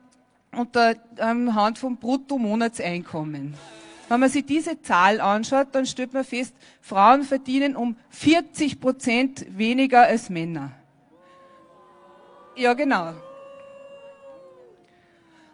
[0.55, 3.55] unter ähm, Hand vom Bruttomonatseinkommen.
[4.09, 9.47] Wenn man sich diese Zahl anschaut, dann stellt man fest, Frauen verdienen um 40 Prozent
[9.57, 10.73] weniger als Männer.
[12.57, 13.15] Ja, genau.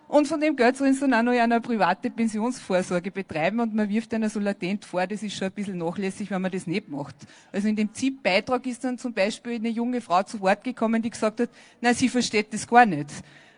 [0.08, 3.90] Und von dem Geld sollen sie dann auch noch eine private Pensionsvorsorge betreiben und man
[3.90, 6.88] wirft einer so latent vor, das ist schon ein bisschen nachlässig, wenn man das nicht
[6.88, 7.14] macht.
[7.52, 11.10] Also in dem ZIP-Beitrag ist dann zum Beispiel eine junge Frau zu Wort gekommen, die
[11.10, 11.50] gesagt hat,
[11.82, 13.10] na, sie versteht das gar nicht.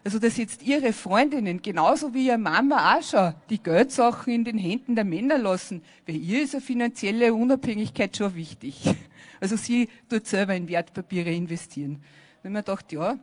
[0.02, 4.58] Also dass jetzt ihre Freundinnen, genauso wie ihre Mama auch schon, die Geldsachen in den
[4.58, 8.82] Händen der Männer lassen, weil ihr ist eine finanzielle Unabhängigkeit schon wichtig.
[9.40, 12.02] Also sie tut selber in Wertpapiere investieren.
[12.42, 13.18] Wenn man dachte, ja,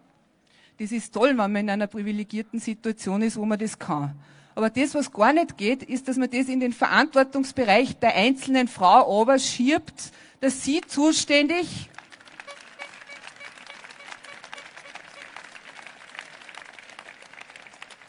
[0.79, 4.13] das ist toll, wenn man in einer privilegierten Situation ist, wo man das kann.
[4.55, 8.67] Aber das, was gar nicht geht, ist, dass man das in den Verantwortungsbereich der einzelnen
[8.67, 11.89] Frau aber schiebt, dass sie zuständig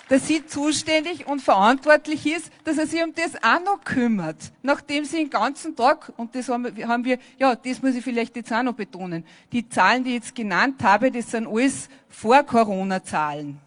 [0.08, 5.04] dass sie zuständig und verantwortlich ist, dass er sich um das auch noch kümmert, nachdem
[5.04, 8.36] sie den ganzen Tag, und das haben wir, haben wir, ja, das muss ich vielleicht
[8.36, 13.58] jetzt auch noch betonen, die Zahlen, die ich jetzt genannt habe, das sind alles Vor-Corona-Zahlen.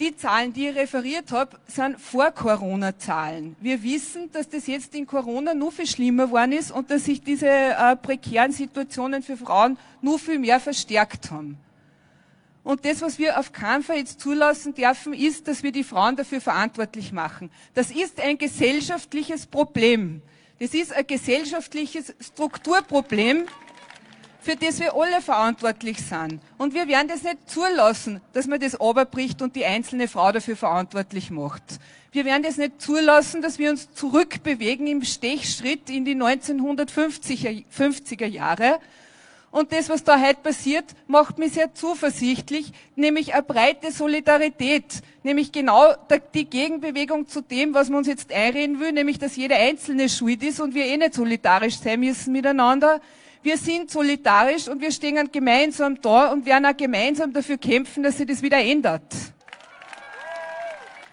[0.00, 3.54] Die Zahlen, die ich referiert habe, sind Vor-Corona-Zahlen.
[3.60, 7.22] Wir wissen, dass das jetzt in Corona nur viel schlimmer geworden ist und dass sich
[7.22, 11.56] diese äh, prekären Situationen für Frauen nur viel mehr verstärkt haben.
[12.64, 16.16] Und das, was wir auf keinen Fall jetzt zulassen dürfen, ist, dass wir die Frauen
[16.16, 17.50] dafür verantwortlich machen.
[17.74, 20.22] Das ist ein gesellschaftliches Problem.
[20.60, 23.46] Das ist ein gesellschaftliches Strukturproblem,
[24.40, 26.40] für das wir alle verantwortlich sind.
[26.56, 30.56] Und wir werden das nicht zulassen, dass man das oberbricht und die einzelne Frau dafür
[30.56, 31.62] verantwortlich macht.
[32.12, 38.26] Wir werden das nicht zulassen, dass wir uns zurückbewegen im Stechschritt in die 1950er 50er
[38.26, 38.78] Jahre,
[39.52, 45.52] und das, was da heute passiert, macht mich sehr zuversichtlich, nämlich eine breite Solidarität, nämlich
[45.52, 45.94] genau
[46.32, 50.42] die Gegenbewegung zu dem, was man uns jetzt einreden will, nämlich, dass jeder Einzelne schuld
[50.42, 53.02] ist und wir eh nicht solidarisch sein müssen miteinander.
[53.42, 58.16] Wir sind solidarisch und wir stehen gemeinsam da und werden auch gemeinsam dafür kämpfen, dass
[58.16, 59.02] sich das wieder ändert.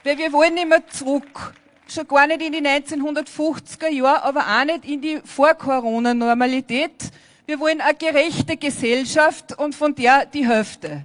[0.06, 1.54] Weil wir wollen nicht mehr zurück.
[1.90, 7.12] Schon gar nicht in die 1950er Jahre, aber auch nicht in die Vor-Corona-Normalität,
[7.50, 11.04] wir wollen eine gerechte Gesellschaft und von der die Hälfte.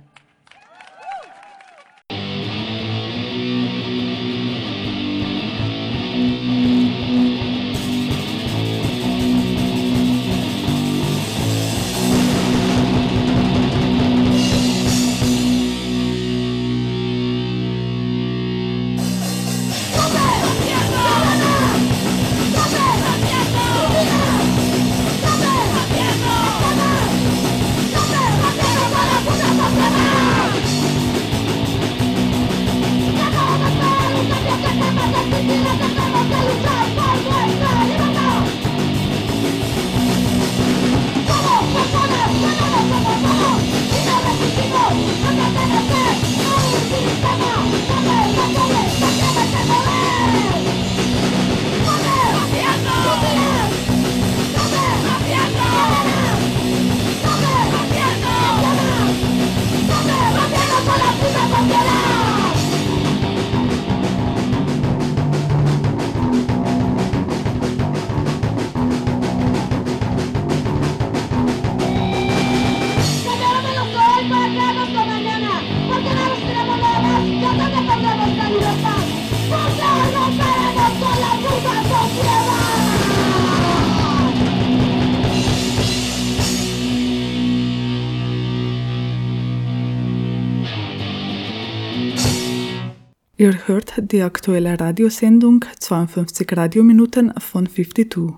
[93.45, 98.33] Ihr hört die aktuelle Radiosendung 52 Radiominuten von 52.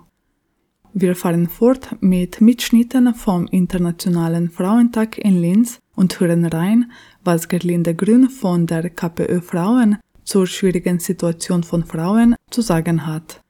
[0.94, 6.90] Wir fahren fort mit Mitschnitten vom Internationalen Frauentag in Linz und hören rein,
[7.22, 13.40] was Gerlinde Grün von der KPÖ Frauen zur schwierigen Situation von Frauen zu sagen hat.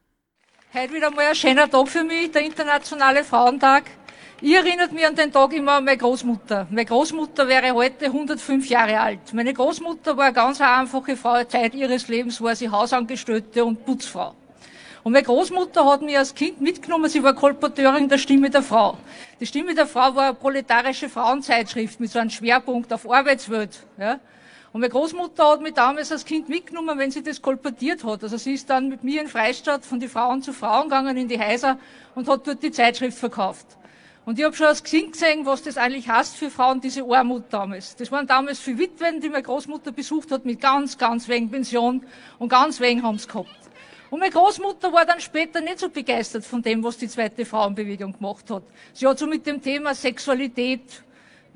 [0.75, 3.85] Heute wieder mal ein schöner Tag für mich, der Internationale Frauentag.
[4.43, 6.67] Ich erinnert mich an den Tag immer an meine Großmutter.
[6.69, 9.33] Meine Großmutter wäre heute 105 Jahre alt.
[9.33, 11.43] Meine Großmutter war eine ganz einfache Frau.
[11.45, 14.35] Zeit ihres Lebens war sie Hausangestellte und Putzfrau.
[15.05, 17.09] Und meine Großmutter hat mich als Kind mitgenommen.
[17.09, 18.99] Sie war Kolporteurin der Stimme der Frau.
[19.41, 23.87] Die Stimme der Frau war eine proletarische Frauenzeitschrift mit so einem Schwerpunkt auf Arbeitswelt.
[23.97, 24.21] Ja.
[24.71, 28.23] Und meine Großmutter hat mich damals als Kind mitgenommen, wenn sie das kolportiert hat.
[28.23, 31.27] Also sie ist dann mit mir in Freistadt von die Frauen zu Frauen gegangen in
[31.27, 31.79] die Häuser
[32.15, 33.79] und hat dort die Zeitschrift verkauft.
[34.27, 37.45] Und ich habe schon als Kind gesehen, was das eigentlich heißt für Frauen, diese Armut
[37.51, 37.95] damals.
[37.95, 42.05] Das waren damals für Witwen, die meine Großmutter besucht hat, mit ganz, ganz wenig Pension
[42.41, 43.71] und ganz wenig haben sie gehabt.
[44.11, 48.15] Und meine Großmutter war dann später nicht so begeistert von dem, was die zweite Frauenbewegung
[48.15, 48.65] gemacht hat.
[48.93, 51.05] Sie hat so mit dem Thema Sexualität,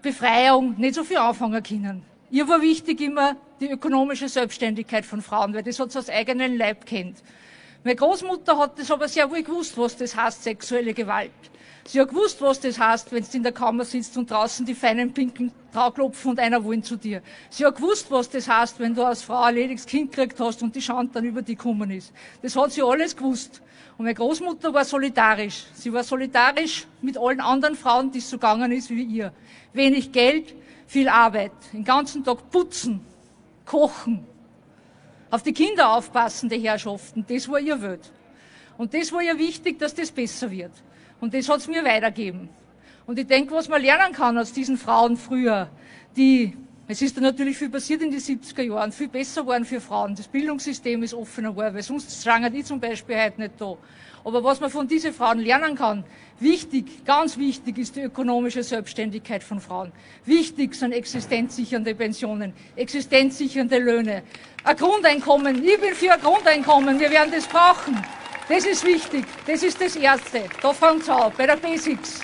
[0.00, 2.04] Befreiung nicht so viel anfangen können.
[2.30, 6.56] Ihr war wichtig immer die ökonomische Selbstständigkeit von Frauen, weil das hat sie aus eigenen
[6.56, 7.16] Leib kennt.
[7.82, 11.32] Meine Großmutter hat das aber sehr wohl gewusst, was das heißt, sexuelle Gewalt.
[11.90, 14.76] Sie hat gewusst, was das heißt, wenn du in der Kammer sitzt und draußen die
[14.76, 17.20] feinen pinken Trauklopfen und einer wollen zu dir.
[17.50, 20.62] Sie hat gewusst, was das heißt, wenn du als Frau ein lediges Kind gekriegt hast
[20.62, 22.12] und die Schand dann über die gekommen ist.
[22.42, 23.60] Das hat sie alles gewusst.
[23.98, 25.64] Und meine Großmutter war solidarisch.
[25.74, 29.32] Sie war solidarisch mit allen anderen Frauen, die es so gegangen ist wie ihr.
[29.72, 30.54] Wenig Geld,
[30.86, 31.50] viel Arbeit.
[31.72, 33.00] Den ganzen Tag putzen,
[33.64, 34.24] kochen,
[35.28, 37.26] auf die Kinder aufpassen, die Herrschaften.
[37.28, 38.12] Das war ihr Welt.
[38.78, 40.70] Und das war ihr wichtig, dass das besser wird.
[41.20, 42.48] Und das hat's mir weitergegeben.
[43.06, 45.68] Und ich denke, was man lernen kann aus diesen Frauen früher,
[46.16, 46.56] die,
[46.88, 50.14] es ist dann natürlich viel passiert in den 70er Jahren, viel besser waren für Frauen.
[50.14, 53.76] Das Bildungssystem ist offener geworden, weil sonst schrangen die zum Beispiel heute nicht da.
[54.22, 56.04] Aber was man von diesen Frauen lernen kann,
[56.38, 59.92] wichtig, ganz wichtig ist die ökonomische Selbstständigkeit von Frauen.
[60.26, 64.22] Wichtig sind existenzsichernde Pensionen, existenzsichernde Löhne,
[64.62, 65.64] ein Grundeinkommen.
[65.64, 67.96] Ich bin für ein Grundeinkommen, wir werden das brauchen.
[68.50, 70.42] Das ist wichtig, das ist das Erste.
[70.60, 72.18] Da fängt es an, bei der Basics.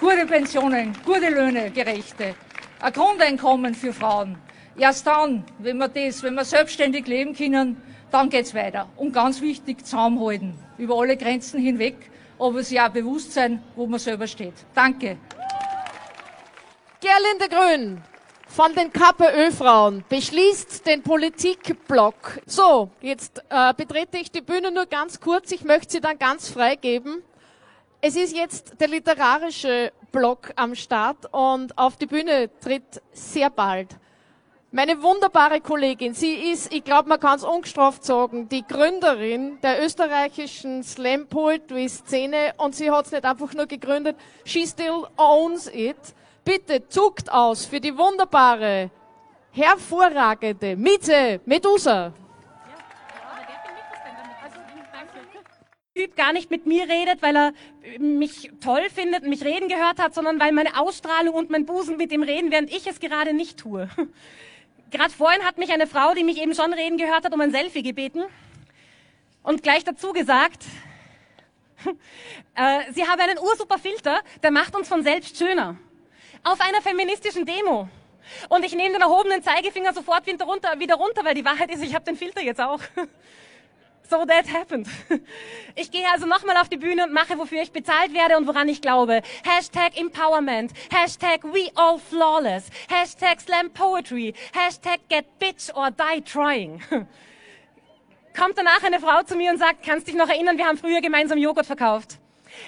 [0.00, 2.34] Gute Pensionen, gute Löhne, gerechte.
[2.80, 4.38] Ein Grundeinkommen für Frauen.
[4.78, 7.76] Erst dann, wenn wir das, wenn wir selbstständig leben können,
[8.10, 8.88] dann geht's weiter.
[8.96, 10.54] Und ganz wichtig, zusammenhalten.
[10.78, 11.96] Über alle Grenzen hinweg,
[12.38, 14.54] aber sich auch bewusst sein, wo man selber steht.
[14.74, 15.18] Danke.
[17.02, 18.02] Gerlinde Grün
[18.48, 22.40] von den KPÖ-Frauen beschließt den Politikblock.
[22.46, 25.52] So, jetzt äh, betrete ich die Bühne nur ganz kurz.
[25.52, 27.22] Ich möchte sie dann ganz freigeben.
[28.00, 33.96] Es ist jetzt der literarische Block am Start und auf die Bühne tritt sehr bald
[34.70, 36.12] meine wunderbare Kollegin.
[36.12, 41.88] Sie ist, ich glaube, man kann es ungestraft sagen, die Gründerin der österreichischen Slam Poetry
[41.88, 45.96] Szene und sie hat es nicht einfach nur gegründet, she still owns it.
[46.48, 48.90] Bitte zuckt aus für die wunderbare,
[49.50, 52.14] hervorragende Miete Medusa.
[56.16, 57.52] Gar nicht mit mir redet, weil er
[57.98, 61.98] mich toll findet und mich reden gehört hat, sondern weil meine Ausstrahlung und mein Busen
[61.98, 63.90] mit ihm reden, während ich es gerade nicht tue.
[64.90, 67.50] Gerade vorhin hat mich eine Frau, die mich eben schon reden gehört hat, um ein
[67.50, 68.22] Selfie gebeten
[69.42, 70.64] und gleich dazu gesagt,
[72.54, 75.76] äh, sie habe einen ursuper Filter, der macht uns von selbst schöner.
[76.44, 77.88] Auf einer feministischen Demo.
[78.48, 81.82] Und ich nehme den erhobenen Zeigefinger sofort wieder runter, wieder runter weil die Wahrheit ist,
[81.82, 82.80] ich habe den Filter jetzt auch.
[84.10, 84.88] So that happened.
[85.74, 88.66] Ich gehe also nochmal auf die Bühne und mache, wofür ich bezahlt werde und woran
[88.66, 89.20] ich glaube.
[89.44, 90.72] Hashtag Empowerment.
[90.90, 92.70] Hashtag We All Flawless.
[92.88, 94.32] Hashtag Slam Poetry.
[94.54, 96.80] Hashtag Get Bitch or Die Trying.
[98.34, 101.02] Kommt danach eine Frau zu mir und sagt, kannst dich noch erinnern, wir haben früher
[101.02, 102.18] gemeinsam Joghurt verkauft.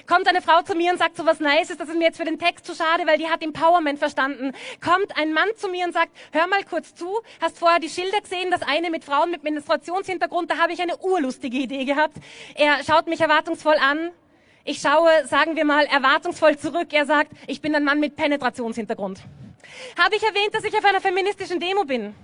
[0.06, 2.24] Kommt eine Frau zu mir und sagt so was Nices, das ist mir jetzt für
[2.24, 4.52] den Text zu schade, weil die hat Empowerment verstanden.
[4.82, 8.20] Kommt ein Mann zu mir und sagt, hör mal kurz zu, hast vorher die Schilder
[8.20, 12.16] gesehen, das eine mit Frauen mit Menstruationshintergrund, da habe ich eine urlustige Idee gehabt.
[12.54, 14.10] Er schaut mich erwartungsvoll an.
[14.64, 16.88] Ich schaue, sagen wir mal, erwartungsvoll zurück.
[16.92, 19.20] Er sagt, ich bin ein Mann mit Penetrationshintergrund.
[19.98, 22.14] Habe ich erwähnt, dass ich auf einer feministischen Demo bin?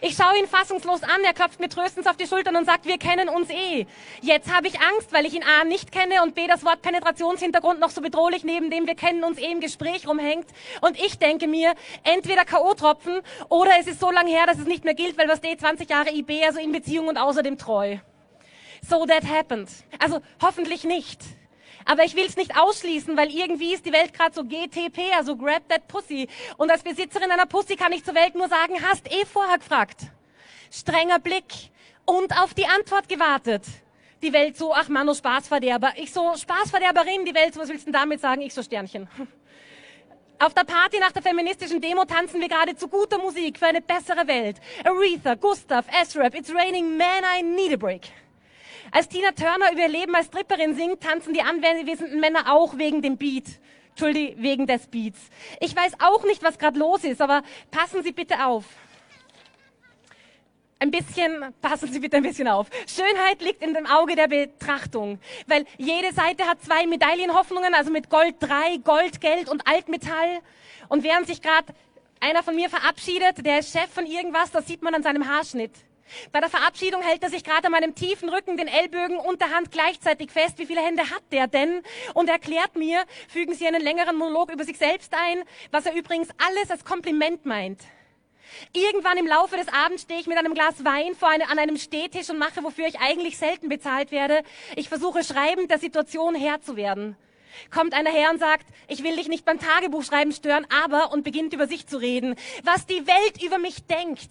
[0.00, 2.98] Ich schaue ihn fassungslos an, er klopft mir tröstend auf die Schultern und sagt, wir
[2.98, 3.86] kennen uns eh.
[4.20, 7.80] Jetzt habe ich Angst, weil ich ihn A nicht kenne und B das Wort Penetrationshintergrund
[7.80, 10.46] noch so bedrohlich neben dem wir kennen uns eh im Gespräch rumhängt.
[10.80, 14.84] Und ich denke mir, entweder K.O.-Tropfen oder es ist so lang her, dass es nicht
[14.84, 17.98] mehr gilt, weil was D 20 Jahre IB, also in Beziehung und außerdem treu.
[18.88, 19.68] So that happened.
[19.98, 21.20] Also hoffentlich nicht.
[21.86, 25.36] Aber ich will es nicht ausschließen, weil irgendwie ist die Welt gerade so GTP, also
[25.36, 26.28] Grab That Pussy.
[26.56, 30.00] Und als Besitzerin einer Pussy kann ich zur Welt nur sagen, hast eh vorher gefragt.
[30.70, 31.70] Strenger Blick
[32.04, 33.62] und auf die Antwort gewartet.
[34.20, 35.92] Die Welt so, ach Mann, oh Spaßverderber.
[35.96, 38.42] Ich so, Spaßverderberin, die Welt so, was willst du denn damit sagen?
[38.42, 39.08] Ich so, Sternchen.
[40.38, 43.80] Auf der Party nach der feministischen Demo tanzen wir gerade zu guter Musik für eine
[43.80, 44.56] bessere Welt.
[44.84, 48.10] Aretha, Gustav, S-Rap, It's Raining Man, I Need a Break.
[48.92, 53.02] Als Tina Turner über ihr Leben als Stripperin singt, tanzen die anwesenden Männer auch wegen
[53.02, 53.44] dem Beat.
[53.90, 55.18] Entschuldigung, wegen des Beats.
[55.60, 58.64] Ich weiß auch nicht, was gerade los ist, aber passen Sie bitte auf.
[60.78, 62.68] Ein bisschen, passen Sie bitte ein bisschen auf.
[62.86, 68.10] Schönheit liegt in dem Auge der Betrachtung, weil jede Seite hat zwei Medaillenhoffnungen, also mit
[68.10, 70.40] Gold 3, Gold, Geld und Altmetall.
[70.88, 71.72] Und während sich gerade
[72.20, 75.72] einer von mir verabschiedet, der ist Chef von irgendwas, das sieht man an seinem Haarschnitt.
[76.32, 79.50] Bei der Verabschiedung hält er sich gerade an meinem tiefen Rücken den Ellbögen und der
[79.50, 80.58] Hand gleichzeitig fest.
[80.58, 81.82] Wie viele Hände hat der denn?
[82.14, 86.28] Und erklärt mir, fügen Sie einen längeren Monolog über sich selbst ein, was er übrigens
[86.46, 87.80] alles als Kompliment meint.
[88.72, 91.76] Irgendwann im Laufe des Abends stehe ich mit einem Glas Wein vor eine, an einem
[91.76, 94.42] Stehtisch und mache, wofür ich eigentlich selten bezahlt werde.
[94.76, 97.16] Ich versuche schreibend der Situation Herr zu werden
[97.70, 101.52] kommt einer her und sagt, ich will dich nicht beim Tagebuchschreiben stören, aber und beginnt
[101.52, 104.30] über sich zu reden, was die Welt über mich denkt.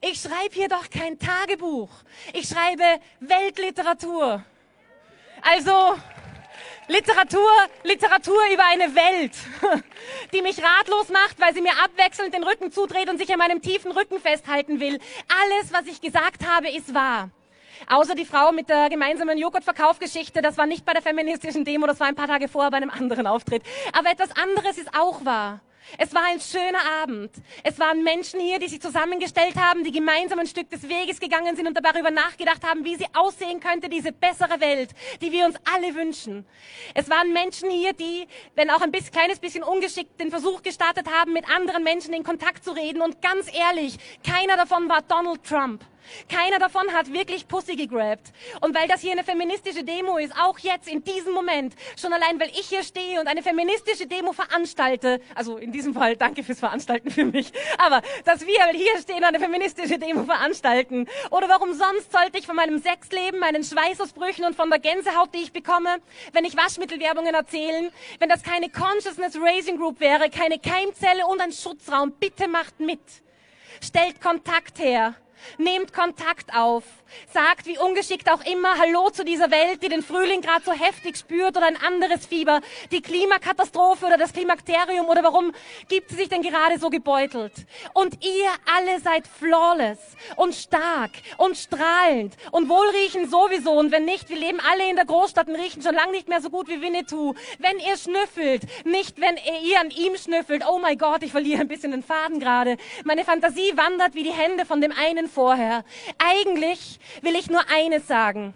[0.00, 1.90] Ich schreibe hier doch kein Tagebuch.
[2.32, 2.84] Ich schreibe
[3.20, 4.44] Weltliteratur.
[5.42, 5.94] Also
[6.88, 7.50] Literatur,
[7.82, 9.32] Literatur über eine Welt,
[10.32, 13.60] die mich ratlos macht, weil sie mir abwechselnd den Rücken zudreht und sich an meinem
[13.60, 15.00] tiefen Rücken festhalten will.
[15.28, 17.30] Alles, was ich gesagt habe, ist wahr.
[17.88, 22.00] Außer die Frau mit der gemeinsamen Joghurtverkaufgeschichte, das war nicht bei der feministischen Demo, das
[22.00, 23.62] war ein paar Tage vorher bei einem anderen Auftritt.
[23.92, 25.60] Aber etwas anderes ist auch wahr.
[25.98, 27.30] Es war ein schöner Abend.
[27.62, 31.54] Es waren Menschen hier, die sich zusammengestellt haben, die gemeinsam ein Stück des Weges gegangen
[31.56, 35.56] sind und darüber nachgedacht haben, wie sie aussehen könnte, diese bessere Welt, die wir uns
[35.72, 36.44] alle wünschen.
[36.94, 41.06] Es waren Menschen hier, die, wenn auch ein bisschen, kleines bisschen ungeschickt, den Versuch gestartet
[41.10, 43.00] haben, mit anderen Menschen in Kontakt zu reden.
[43.00, 45.84] Und ganz ehrlich, keiner davon war Donald Trump.
[46.28, 48.32] Keiner davon hat wirklich Pussy gegrabt.
[48.60, 52.38] Und weil das hier eine feministische Demo ist, auch jetzt in diesem Moment, schon allein
[52.40, 56.58] weil ich hier stehe und eine feministische Demo veranstalte, also in diesem Fall danke fürs
[56.58, 61.72] Veranstalten für mich, aber dass wir hier stehen und eine feministische Demo veranstalten, oder warum
[61.72, 65.96] sonst sollte ich von meinem Sexleben, meinen Schweißausbrüchen und von der Gänsehaut, die ich bekomme,
[66.32, 71.52] wenn ich Waschmittelwerbungen erzählen, wenn das keine Consciousness Raising Group wäre, keine Keimzelle und ein
[71.52, 73.00] Schutzraum, bitte macht mit.
[73.82, 75.14] Stellt Kontakt her.
[75.58, 76.84] Nehmt Kontakt auf.
[77.32, 81.16] Sagt, wie ungeschickt auch immer, Hallo zu dieser Welt, die den Frühling gerade so heftig
[81.16, 85.52] spürt oder ein anderes Fieber, die Klimakatastrophe oder das Klimakterium oder warum
[85.88, 87.52] gibt sie sich denn gerade so gebeutelt?
[87.94, 89.98] Und ihr alle seid flawless
[90.36, 95.04] und stark und strahlend und wohlriechend sowieso und wenn nicht, wir leben alle in der
[95.04, 97.34] Großstadt und riechen schon lange nicht mehr so gut wie Winnetou.
[97.58, 101.68] Wenn ihr schnüffelt, nicht wenn ihr an ihm schnüffelt, oh mein Gott, ich verliere ein
[101.68, 102.76] bisschen den Faden gerade.
[103.04, 105.84] Meine Fantasie wandert wie die Hände von dem einen vorher.
[106.18, 108.54] Eigentlich will ich nur eines sagen.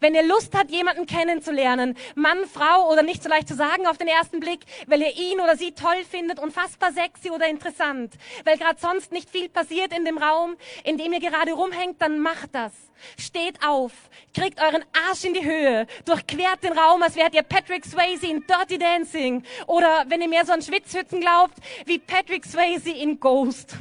[0.00, 3.98] Wenn ihr Lust habt, jemanden kennenzulernen, Mann, Frau oder nicht so leicht zu sagen auf
[3.98, 8.14] den ersten Blick, weil ihr ihn oder sie toll findet, unfassbar sexy oder interessant,
[8.44, 12.18] weil gerade sonst nicht viel passiert in dem Raum, in dem ihr gerade rumhängt, dann
[12.18, 12.72] macht das.
[13.18, 13.92] Steht auf,
[14.34, 18.44] kriegt euren Arsch in die Höhe, durchquert den Raum, als wärt ihr Patrick Swayze in
[18.46, 21.54] Dirty Dancing oder wenn ihr mehr so an Schwitzhützen glaubt,
[21.84, 23.76] wie Patrick Swayze in Ghost.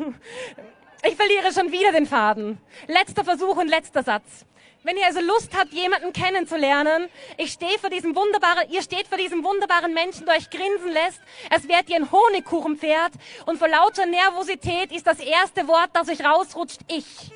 [1.05, 2.57] Ich verliere schon wieder den Faden.
[2.87, 4.45] Letzter Versuch und letzter Satz.
[4.83, 9.17] Wenn ihr also Lust habt, jemanden kennenzulernen, ich stehe vor diesem wunderbaren, ihr steht vor
[9.17, 13.11] diesem wunderbaren Menschen, der euch grinsen lässt, als wärt ihr ein Honigkuchenpferd
[13.45, 17.31] und vor lauter Nervosität ist das erste Wort, das euch rausrutscht, ich.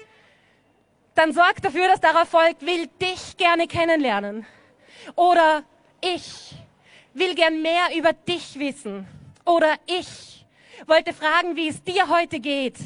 [1.16, 4.46] Dann sorgt dafür, dass darauf folgt, will dich gerne kennenlernen.
[5.16, 5.64] Oder
[6.00, 6.54] ich
[7.14, 9.08] will gern mehr über dich wissen.
[9.46, 10.46] Oder ich
[10.86, 12.78] wollte fragen, wie es dir heute geht.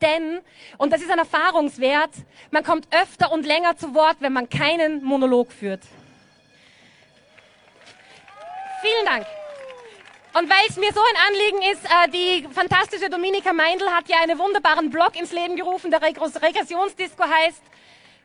[0.00, 0.40] Denn,
[0.76, 2.10] und das ist ein Erfahrungswert,
[2.50, 5.82] man kommt öfter und länger zu Wort, wenn man keinen Monolog führt.
[8.80, 9.26] Vielen Dank.
[10.34, 14.18] Und weil es mir so ein Anliegen ist, äh, die fantastische Dominika Meindl hat ja
[14.22, 17.62] einen wunderbaren Blog ins Leben gerufen, der Regressionsdisco heißt.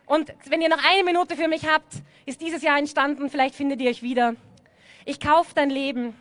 [0.05, 1.93] Und wenn ihr noch eine Minute für mich habt,
[2.25, 4.35] ist dieses Jahr entstanden, vielleicht findet ihr euch wieder.
[5.05, 6.15] Ich kauf dein Leben.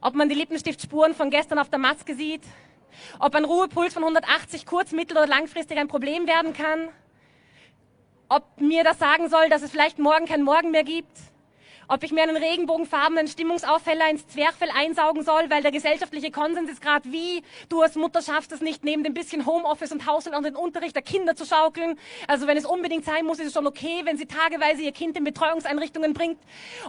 [0.00, 2.42] Ob man die Lippenstiftspuren von gestern auf der Maske sieht,
[3.18, 6.88] ob ein Ruhepuls von 180 kurz-, mittel- oder langfristig ein Problem werden kann.
[8.28, 11.16] Ob mir das sagen soll, dass es vielleicht morgen kein Morgen mehr gibt
[11.88, 16.80] ob ich mir einen regenbogenfarbenen Stimmungsaufheller ins Zwerchfell einsaugen soll, weil der gesellschaftliche Konsens ist
[16.80, 20.44] gerade wie, du als Mutter schaffst es nicht, neben dem bisschen Homeoffice und Haushalt und
[20.44, 21.98] den Unterricht der Kinder zu schaukeln.
[22.26, 25.16] Also wenn es unbedingt sein muss, ist es schon okay, wenn sie tageweise ihr Kind
[25.16, 26.38] in Betreuungseinrichtungen bringt.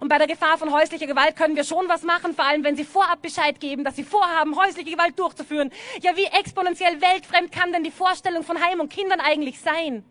[0.02, 2.76] Und bei der Gefahr von häuslicher Gewalt können wir schon was machen, vor allem wenn
[2.76, 5.72] sie vorab Bescheid geben, dass sie vorhaben, häusliche Gewalt durchzuführen.
[6.02, 10.04] Ja, wie exponentiell weltfremd kann denn die Vorstellung von Heim und Kindern eigentlich sein?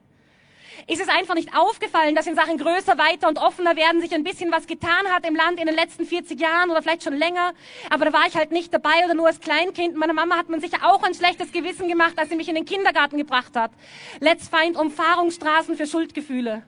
[0.86, 4.24] Ist es einfach nicht aufgefallen, dass in Sachen größer, weiter und offener werden sich ein
[4.24, 7.54] bisschen was getan hat im Land in den letzten 40 Jahren oder vielleicht schon länger.
[7.90, 9.96] Aber da war ich halt nicht dabei oder nur als Kleinkind.
[9.96, 12.64] Meiner Mama hat man sicher auch ein schlechtes Gewissen gemacht, als sie mich in den
[12.64, 13.72] Kindergarten gebracht hat.
[14.20, 16.62] Let's find Umfahrungsstraßen für Schuldgefühle.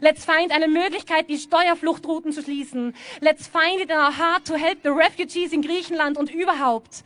[0.00, 2.94] Let's find eine Möglichkeit, die Steuerfluchtrouten zu schließen.
[3.20, 7.04] Let's find it in our heart to help the refugees in Griechenland und überhaupt.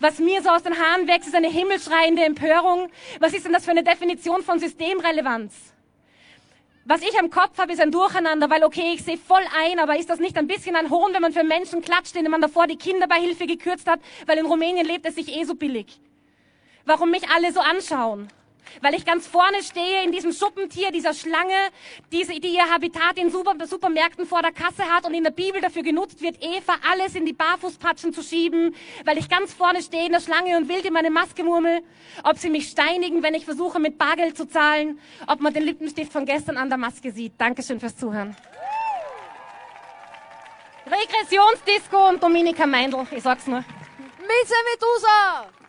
[0.00, 2.88] Was mir so aus den Haaren wächst, ist eine himmelschreiende Empörung.
[3.18, 5.74] Was ist denn das für eine Definition von Systemrelevanz?
[6.84, 9.98] Was ich am Kopf habe, ist ein Durcheinander, weil okay, ich sehe voll ein, aber
[9.98, 12.66] ist das nicht ein bisschen ein Hohn, wenn man für Menschen klatscht, denen man davor
[12.66, 16.00] die Kinderbeihilfe gekürzt hat, weil in Rumänien lebt es sich eh so billig?
[16.86, 18.28] Warum mich alle so anschauen?
[18.80, 21.54] Weil ich ganz vorne stehe in diesem Schuppentier, dieser Schlange,
[22.12, 25.60] diese, die ihr Habitat in Super, Supermärkten vor der Kasse hat und in der Bibel
[25.60, 30.06] dafür genutzt wird, Eva alles in die Barfußpatschen zu schieben, weil ich ganz vorne stehe
[30.06, 31.82] in der Schlange und wild in meine Maske murmel,
[32.24, 36.12] ob sie mich steinigen, wenn ich versuche, mit Bargeld zu zahlen, ob man den Lippenstift
[36.12, 37.32] von gestern an der Maske sieht.
[37.38, 38.36] Dankeschön fürs Zuhören.
[40.86, 43.58] Regressionsdisco und Dominika Meindl, ich sag's nur.
[43.58, 45.59] Mieze Medusa!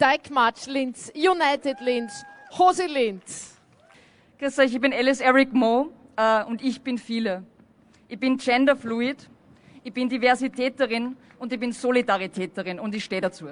[0.00, 2.24] Deichmatsch Linz, United Linz,
[2.58, 3.60] Hose Linz.
[4.38, 7.44] Grüß euch, ich bin Alice Eric Mo äh, und ich bin viele.
[8.08, 9.28] Ich bin genderfluid,
[9.84, 13.48] ich bin Diversitäterin und ich bin Solidaritäterin und ich stehe dazu.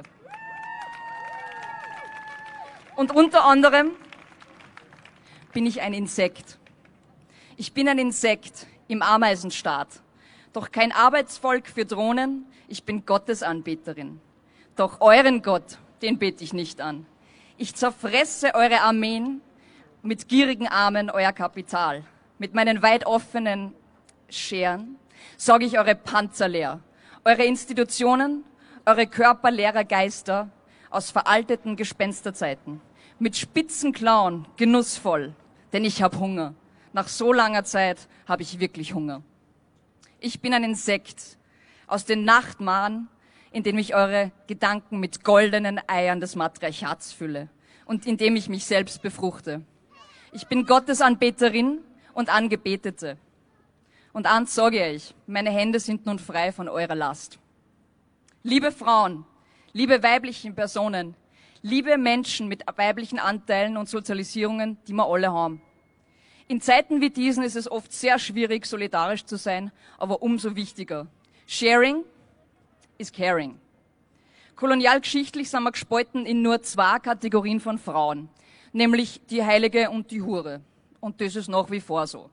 [2.97, 3.91] Und unter anderem
[5.53, 6.59] bin ich ein Insekt.
[7.59, 9.89] Ich bin ein Insekt im Ameisenstaat.
[10.55, 14.19] Doch kein Arbeitsvolk für Drohnen, ich bin Gottesanbeterin.
[14.77, 17.07] Doch euren Gott, den bete ich nicht an.
[17.57, 19.41] Ich zerfresse eure Armeen
[20.03, 22.05] mit gierigen Armen euer Kapital.
[22.39, 23.75] Mit meinen weit offenen
[24.29, 24.97] Scheren
[25.37, 26.81] sorge ich eure Panzer leer,
[27.25, 28.45] eure Institutionen,
[28.87, 30.51] eure Körper leerer Geister
[30.91, 32.81] aus veralteten Gespensterzeiten.
[33.19, 35.35] Mit spitzen Klauen, genussvoll,
[35.73, 36.55] denn ich hab Hunger.
[36.93, 39.23] Nach so langer Zeit habe ich wirklich Hunger.
[40.21, 41.37] Ich bin ein Insekt
[41.87, 43.09] aus den Nachtmahren,
[43.53, 47.49] in dem ich eure Gedanken mit goldenen Eiern des Matriarchats fülle
[47.87, 49.63] und in dem ich mich selbst befruchte.
[50.33, 51.81] Ich bin Gottes Anbeterin
[52.13, 53.17] und Angebetete.
[54.13, 57.39] Und eins sage ich, meine Hände sind nun frei von eurer Last.
[58.43, 59.25] Liebe Frauen,
[59.73, 61.15] liebe weiblichen Personen,
[61.63, 65.63] liebe Menschen mit weiblichen Anteilen und Sozialisierungen, die wir alle haben.
[66.47, 71.07] In Zeiten wie diesen ist es oft sehr schwierig, solidarisch zu sein, aber umso wichtiger.
[71.47, 72.05] Sharing
[72.99, 73.59] is caring.
[74.57, 78.29] Kolonialgeschichtlich sind wir gespalten in nur zwei Kategorien von Frauen,
[78.73, 80.61] nämlich die Heilige und die Hure.
[81.01, 82.29] Und das ist nach wie vor so.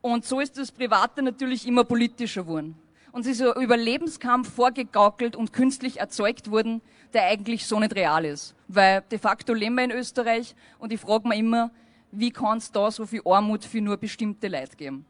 [0.00, 2.76] Und so ist das Private natürlich immer politischer geworden.
[3.12, 6.82] Und es ist ein Überlebenskampf vorgegaukelt und künstlich erzeugt worden,
[7.12, 8.56] der eigentlich so nicht real ist.
[8.66, 11.70] Weil de facto leben wir in Österreich und ich frage mich immer,
[12.10, 15.06] wie kann es da so viel Armut für nur bestimmte Leute geben?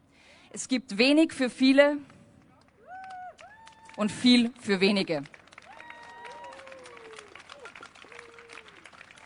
[0.51, 1.97] Es gibt wenig für viele
[3.95, 5.23] und viel für wenige.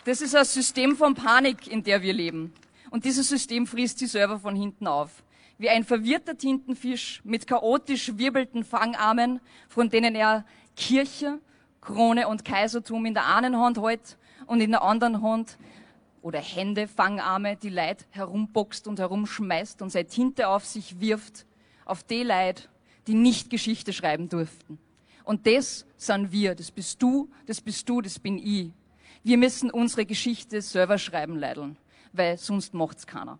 [0.05, 2.53] Das ist ein System von Panik, in der wir leben.
[2.89, 5.23] Und dieses System frisst sich selber von hinten auf.
[5.57, 10.45] Wie ein verwirrter Tintenfisch mit chaotisch wirbelnden Fangarmen, von denen er
[10.75, 11.39] Kirche,
[11.81, 14.17] Krone und Kaisertum in der einen Hand hält
[14.47, 15.57] und in der anderen Hand
[16.21, 21.45] oder Hände, Fangarme, die Leid herumboxt und herumschmeißt und seine Tinte auf sich wirft,
[21.85, 22.69] auf die Leid,
[23.09, 24.77] die nicht Geschichte schreiben durften.
[25.23, 28.71] Und das sind wir, das bist du, das bist du, das bin ich.
[29.23, 31.75] Wir müssen unsere Geschichte selber schreiben, Leideln,
[32.13, 33.39] weil sonst macht's keiner.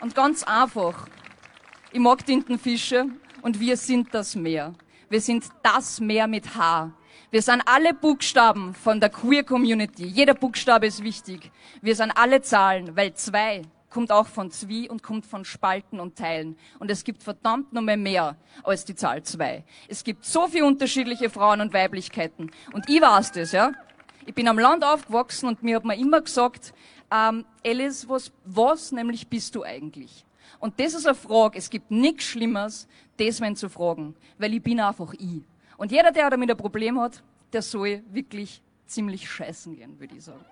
[0.00, 1.08] Und ganz einfach,
[1.90, 3.06] ich mag Tintenfische
[3.42, 4.72] und wir sind das Meer.
[5.08, 6.92] Wir sind das Meer mit H.
[7.32, 10.06] Wir sind alle Buchstaben von der Queer Community.
[10.06, 11.50] Jeder Buchstabe ist wichtig.
[11.82, 13.62] Wir sind alle Zahlen, weil zwei
[13.94, 16.58] kommt auch von Zwie und kommt von Spalten und Teilen.
[16.80, 19.62] Und es gibt verdammt noch mehr, als die Zahl zwei.
[19.86, 22.50] Es gibt so viele unterschiedliche Frauen und Weiblichkeiten.
[22.72, 23.70] Und ich weiß das, ja.
[24.26, 26.74] Ich bin am Land aufgewachsen und mir hat man immer gesagt,
[27.12, 30.26] ähm, Alice, was, was nämlich bist du eigentlich?
[30.58, 31.56] Und das ist eine Frage.
[31.56, 35.42] Es gibt nichts Schlimmeres, das wenn zu fragen, weil ich bin einfach ich.
[35.76, 37.22] Und jeder, der damit ein Problem hat,
[37.52, 40.44] der soll wirklich ziemlich scheißen gehen, würde ich sagen.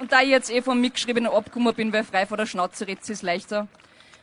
[0.00, 3.06] Und da ich jetzt eh vom mitgeschriebenen abgekommen bin, weil frei vor der Schnauze redet,
[3.10, 3.68] ist leichter.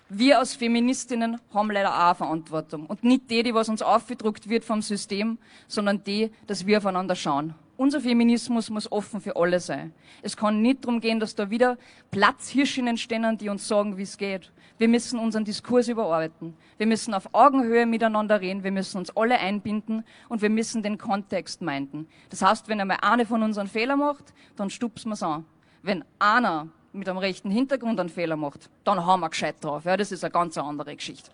[0.10, 2.88] Wir als Feministinnen haben leider auch eine Verantwortung.
[2.88, 7.16] Und nicht die, die was uns aufgedruckt wird vom System, sondern die, dass wir aufeinander
[7.16, 7.54] schauen.
[7.76, 9.94] Unser Feminismus muss offen für alle sein.
[10.24, 11.78] Es kann nicht darum gehen, dass da wieder
[12.10, 14.52] Platzhirschinnen stehen, die uns sagen, wie es geht.
[14.80, 16.56] Wir müssen unseren Diskurs überarbeiten.
[16.78, 18.64] Wir müssen auf Augenhöhe miteinander reden.
[18.64, 22.08] Wir müssen uns alle einbinden und wir müssen den Kontext meinten.
[22.32, 25.46] Das heißt, wenn einmal eine von uns einen Fehler macht, dann stupsen wir es an.
[25.88, 29.86] Wenn einer mit einem rechten Hintergrund einen Fehler macht, dann haben wir gescheit drauf.
[29.86, 31.32] Ja, das ist eine ganz andere Geschichte.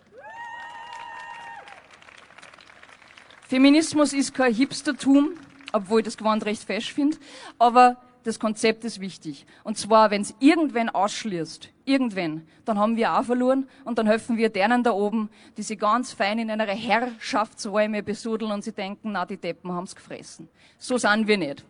[3.48, 5.30] Feminismus ist kein Hipstertum,
[5.72, 7.16] obwohl ich das Gewand recht fest finde,
[7.58, 9.44] aber das Konzept ist wichtig.
[9.64, 14.36] Und zwar, wenn es irgendwen ausschließt, irgendwen, dann haben wir auch verloren und dann helfen
[14.36, 19.10] wir denen da oben, die sie ganz fein in einer Herrschaftsräume besudeln und sie denken,
[19.10, 20.48] na, die Deppen haben's gefressen.
[20.78, 21.64] So sind wir nicht.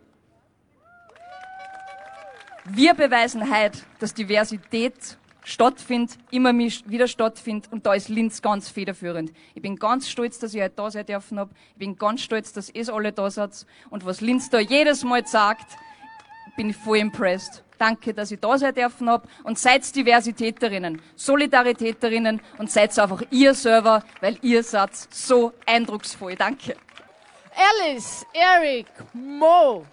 [2.67, 9.31] Wir beweisen heute, dass Diversität stattfindet, immer wieder stattfindet und da ist Linz ganz federführend.
[9.53, 11.51] Ich bin ganz stolz, dass ich heute da sein dürfen habe.
[11.73, 15.27] Ich bin ganz stolz, dass ihr alle da seid und was Linz da jedes Mal
[15.27, 15.77] sagt,
[16.57, 17.63] bin ich voll impressed.
[17.77, 23.53] Danke, dass ich da sein dürfen habe und seid Diversitäterinnen, Solidaritäterinnen und seid einfach ihr
[23.53, 26.35] selber, weil ihr seid so eindrucksvoll.
[26.35, 26.75] Danke.
[27.53, 29.85] Alice, Eric, Mo.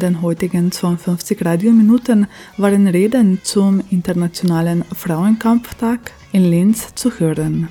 [0.00, 2.26] Den heutigen 52 Radiominuten
[2.56, 7.68] waren Reden zum Internationalen Frauenkampftag in Linz zu hören.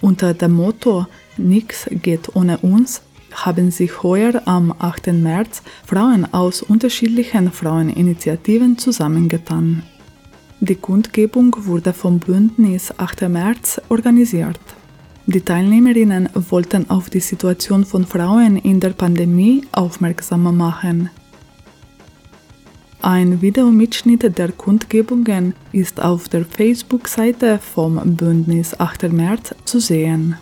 [0.00, 1.06] Unter dem Motto
[1.36, 3.02] Nix geht ohne uns
[3.32, 5.12] haben sich heuer am 8.
[5.12, 9.84] März Frauen aus unterschiedlichen Fraueninitiativen zusammengetan.
[10.60, 13.28] Die Kundgebung wurde vom Bündnis 8.
[13.28, 14.60] März organisiert.
[15.26, 21.10] Die Teilnehmerinnen wollten auf die Situation von Frauen in der Pandemie aufmerksam machen.
[23.00, 29.12] Ein Videomitschnitt der Kundgebungen ist auf der Facebook-Seite vom Bündnis 8.
[29.12, 30.36] März zu sehen.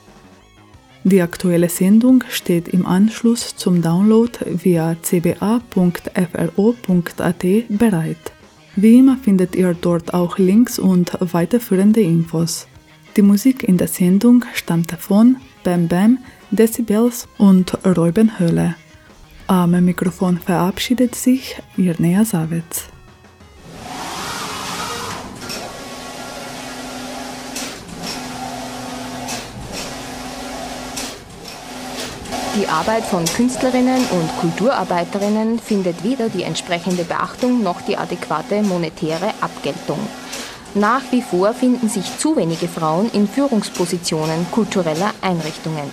[1.05, 5.59] Die aktuelle Sendung steht im Anschluss zum Download via cba.fro.at
[7.69, 8.33] bereit.
[8.77, 12.67] Wie immer findet ihr dort auch Links und weiterführende Infos.
[13.17, 16.19] Die Musik in der Sendung stammte von Bam Bam,
[16.53, 18.77] Decibels und Räubenhöhle.
[19.49, 22.85] Am Mikrofon verabschiedet sich Irnea Savitz.
[32.57, 39.33] Die Arbeit von Künstlerinnen und Kulturarbeiterinnen findet weder die entsprechende Beachtung noch die adäquate monetäre
[39.41, 39.99] Abgeltung.
[40.75, 45.91] Nach wie vor finden sich zu wenige Frauen in Führungspositionen kultureller Einrichtungen.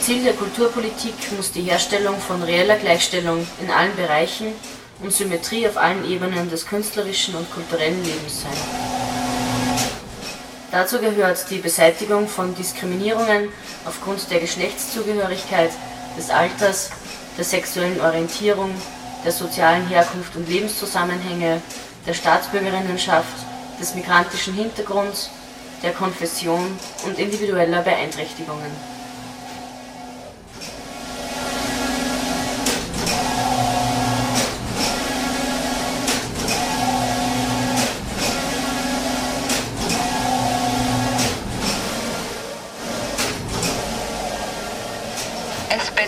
[0.00, 4.52] Ziel der Kulturpolitik muss die Herstellung von reeller Gleichstellung in allen Bereichen
[5.00, 8.52] und Symmetrie auf allen Ebenen des künstlerischen und kulturellen Lebens sein.
[10.70, 13.48] Dazu gehört die Beseitigung von Diskriminierungen
[13.84, 15.70] aufgrund der Geschlechtszugehörigkeit,
[16.16, 16.90] des Alters,
[17.36, 18.70] der sexuellen Orientierung,
[19.24, 21.60] der sozialen Herkunft und Lebenszusammenhänge,
[22.06, 23.36] der Staatsbürgerinnenschaft,
[23.80, 25.30] des migrantischen Hintergrunds,
[25.82, 28.93] der Konfession und individueller Beeinträchtigungen.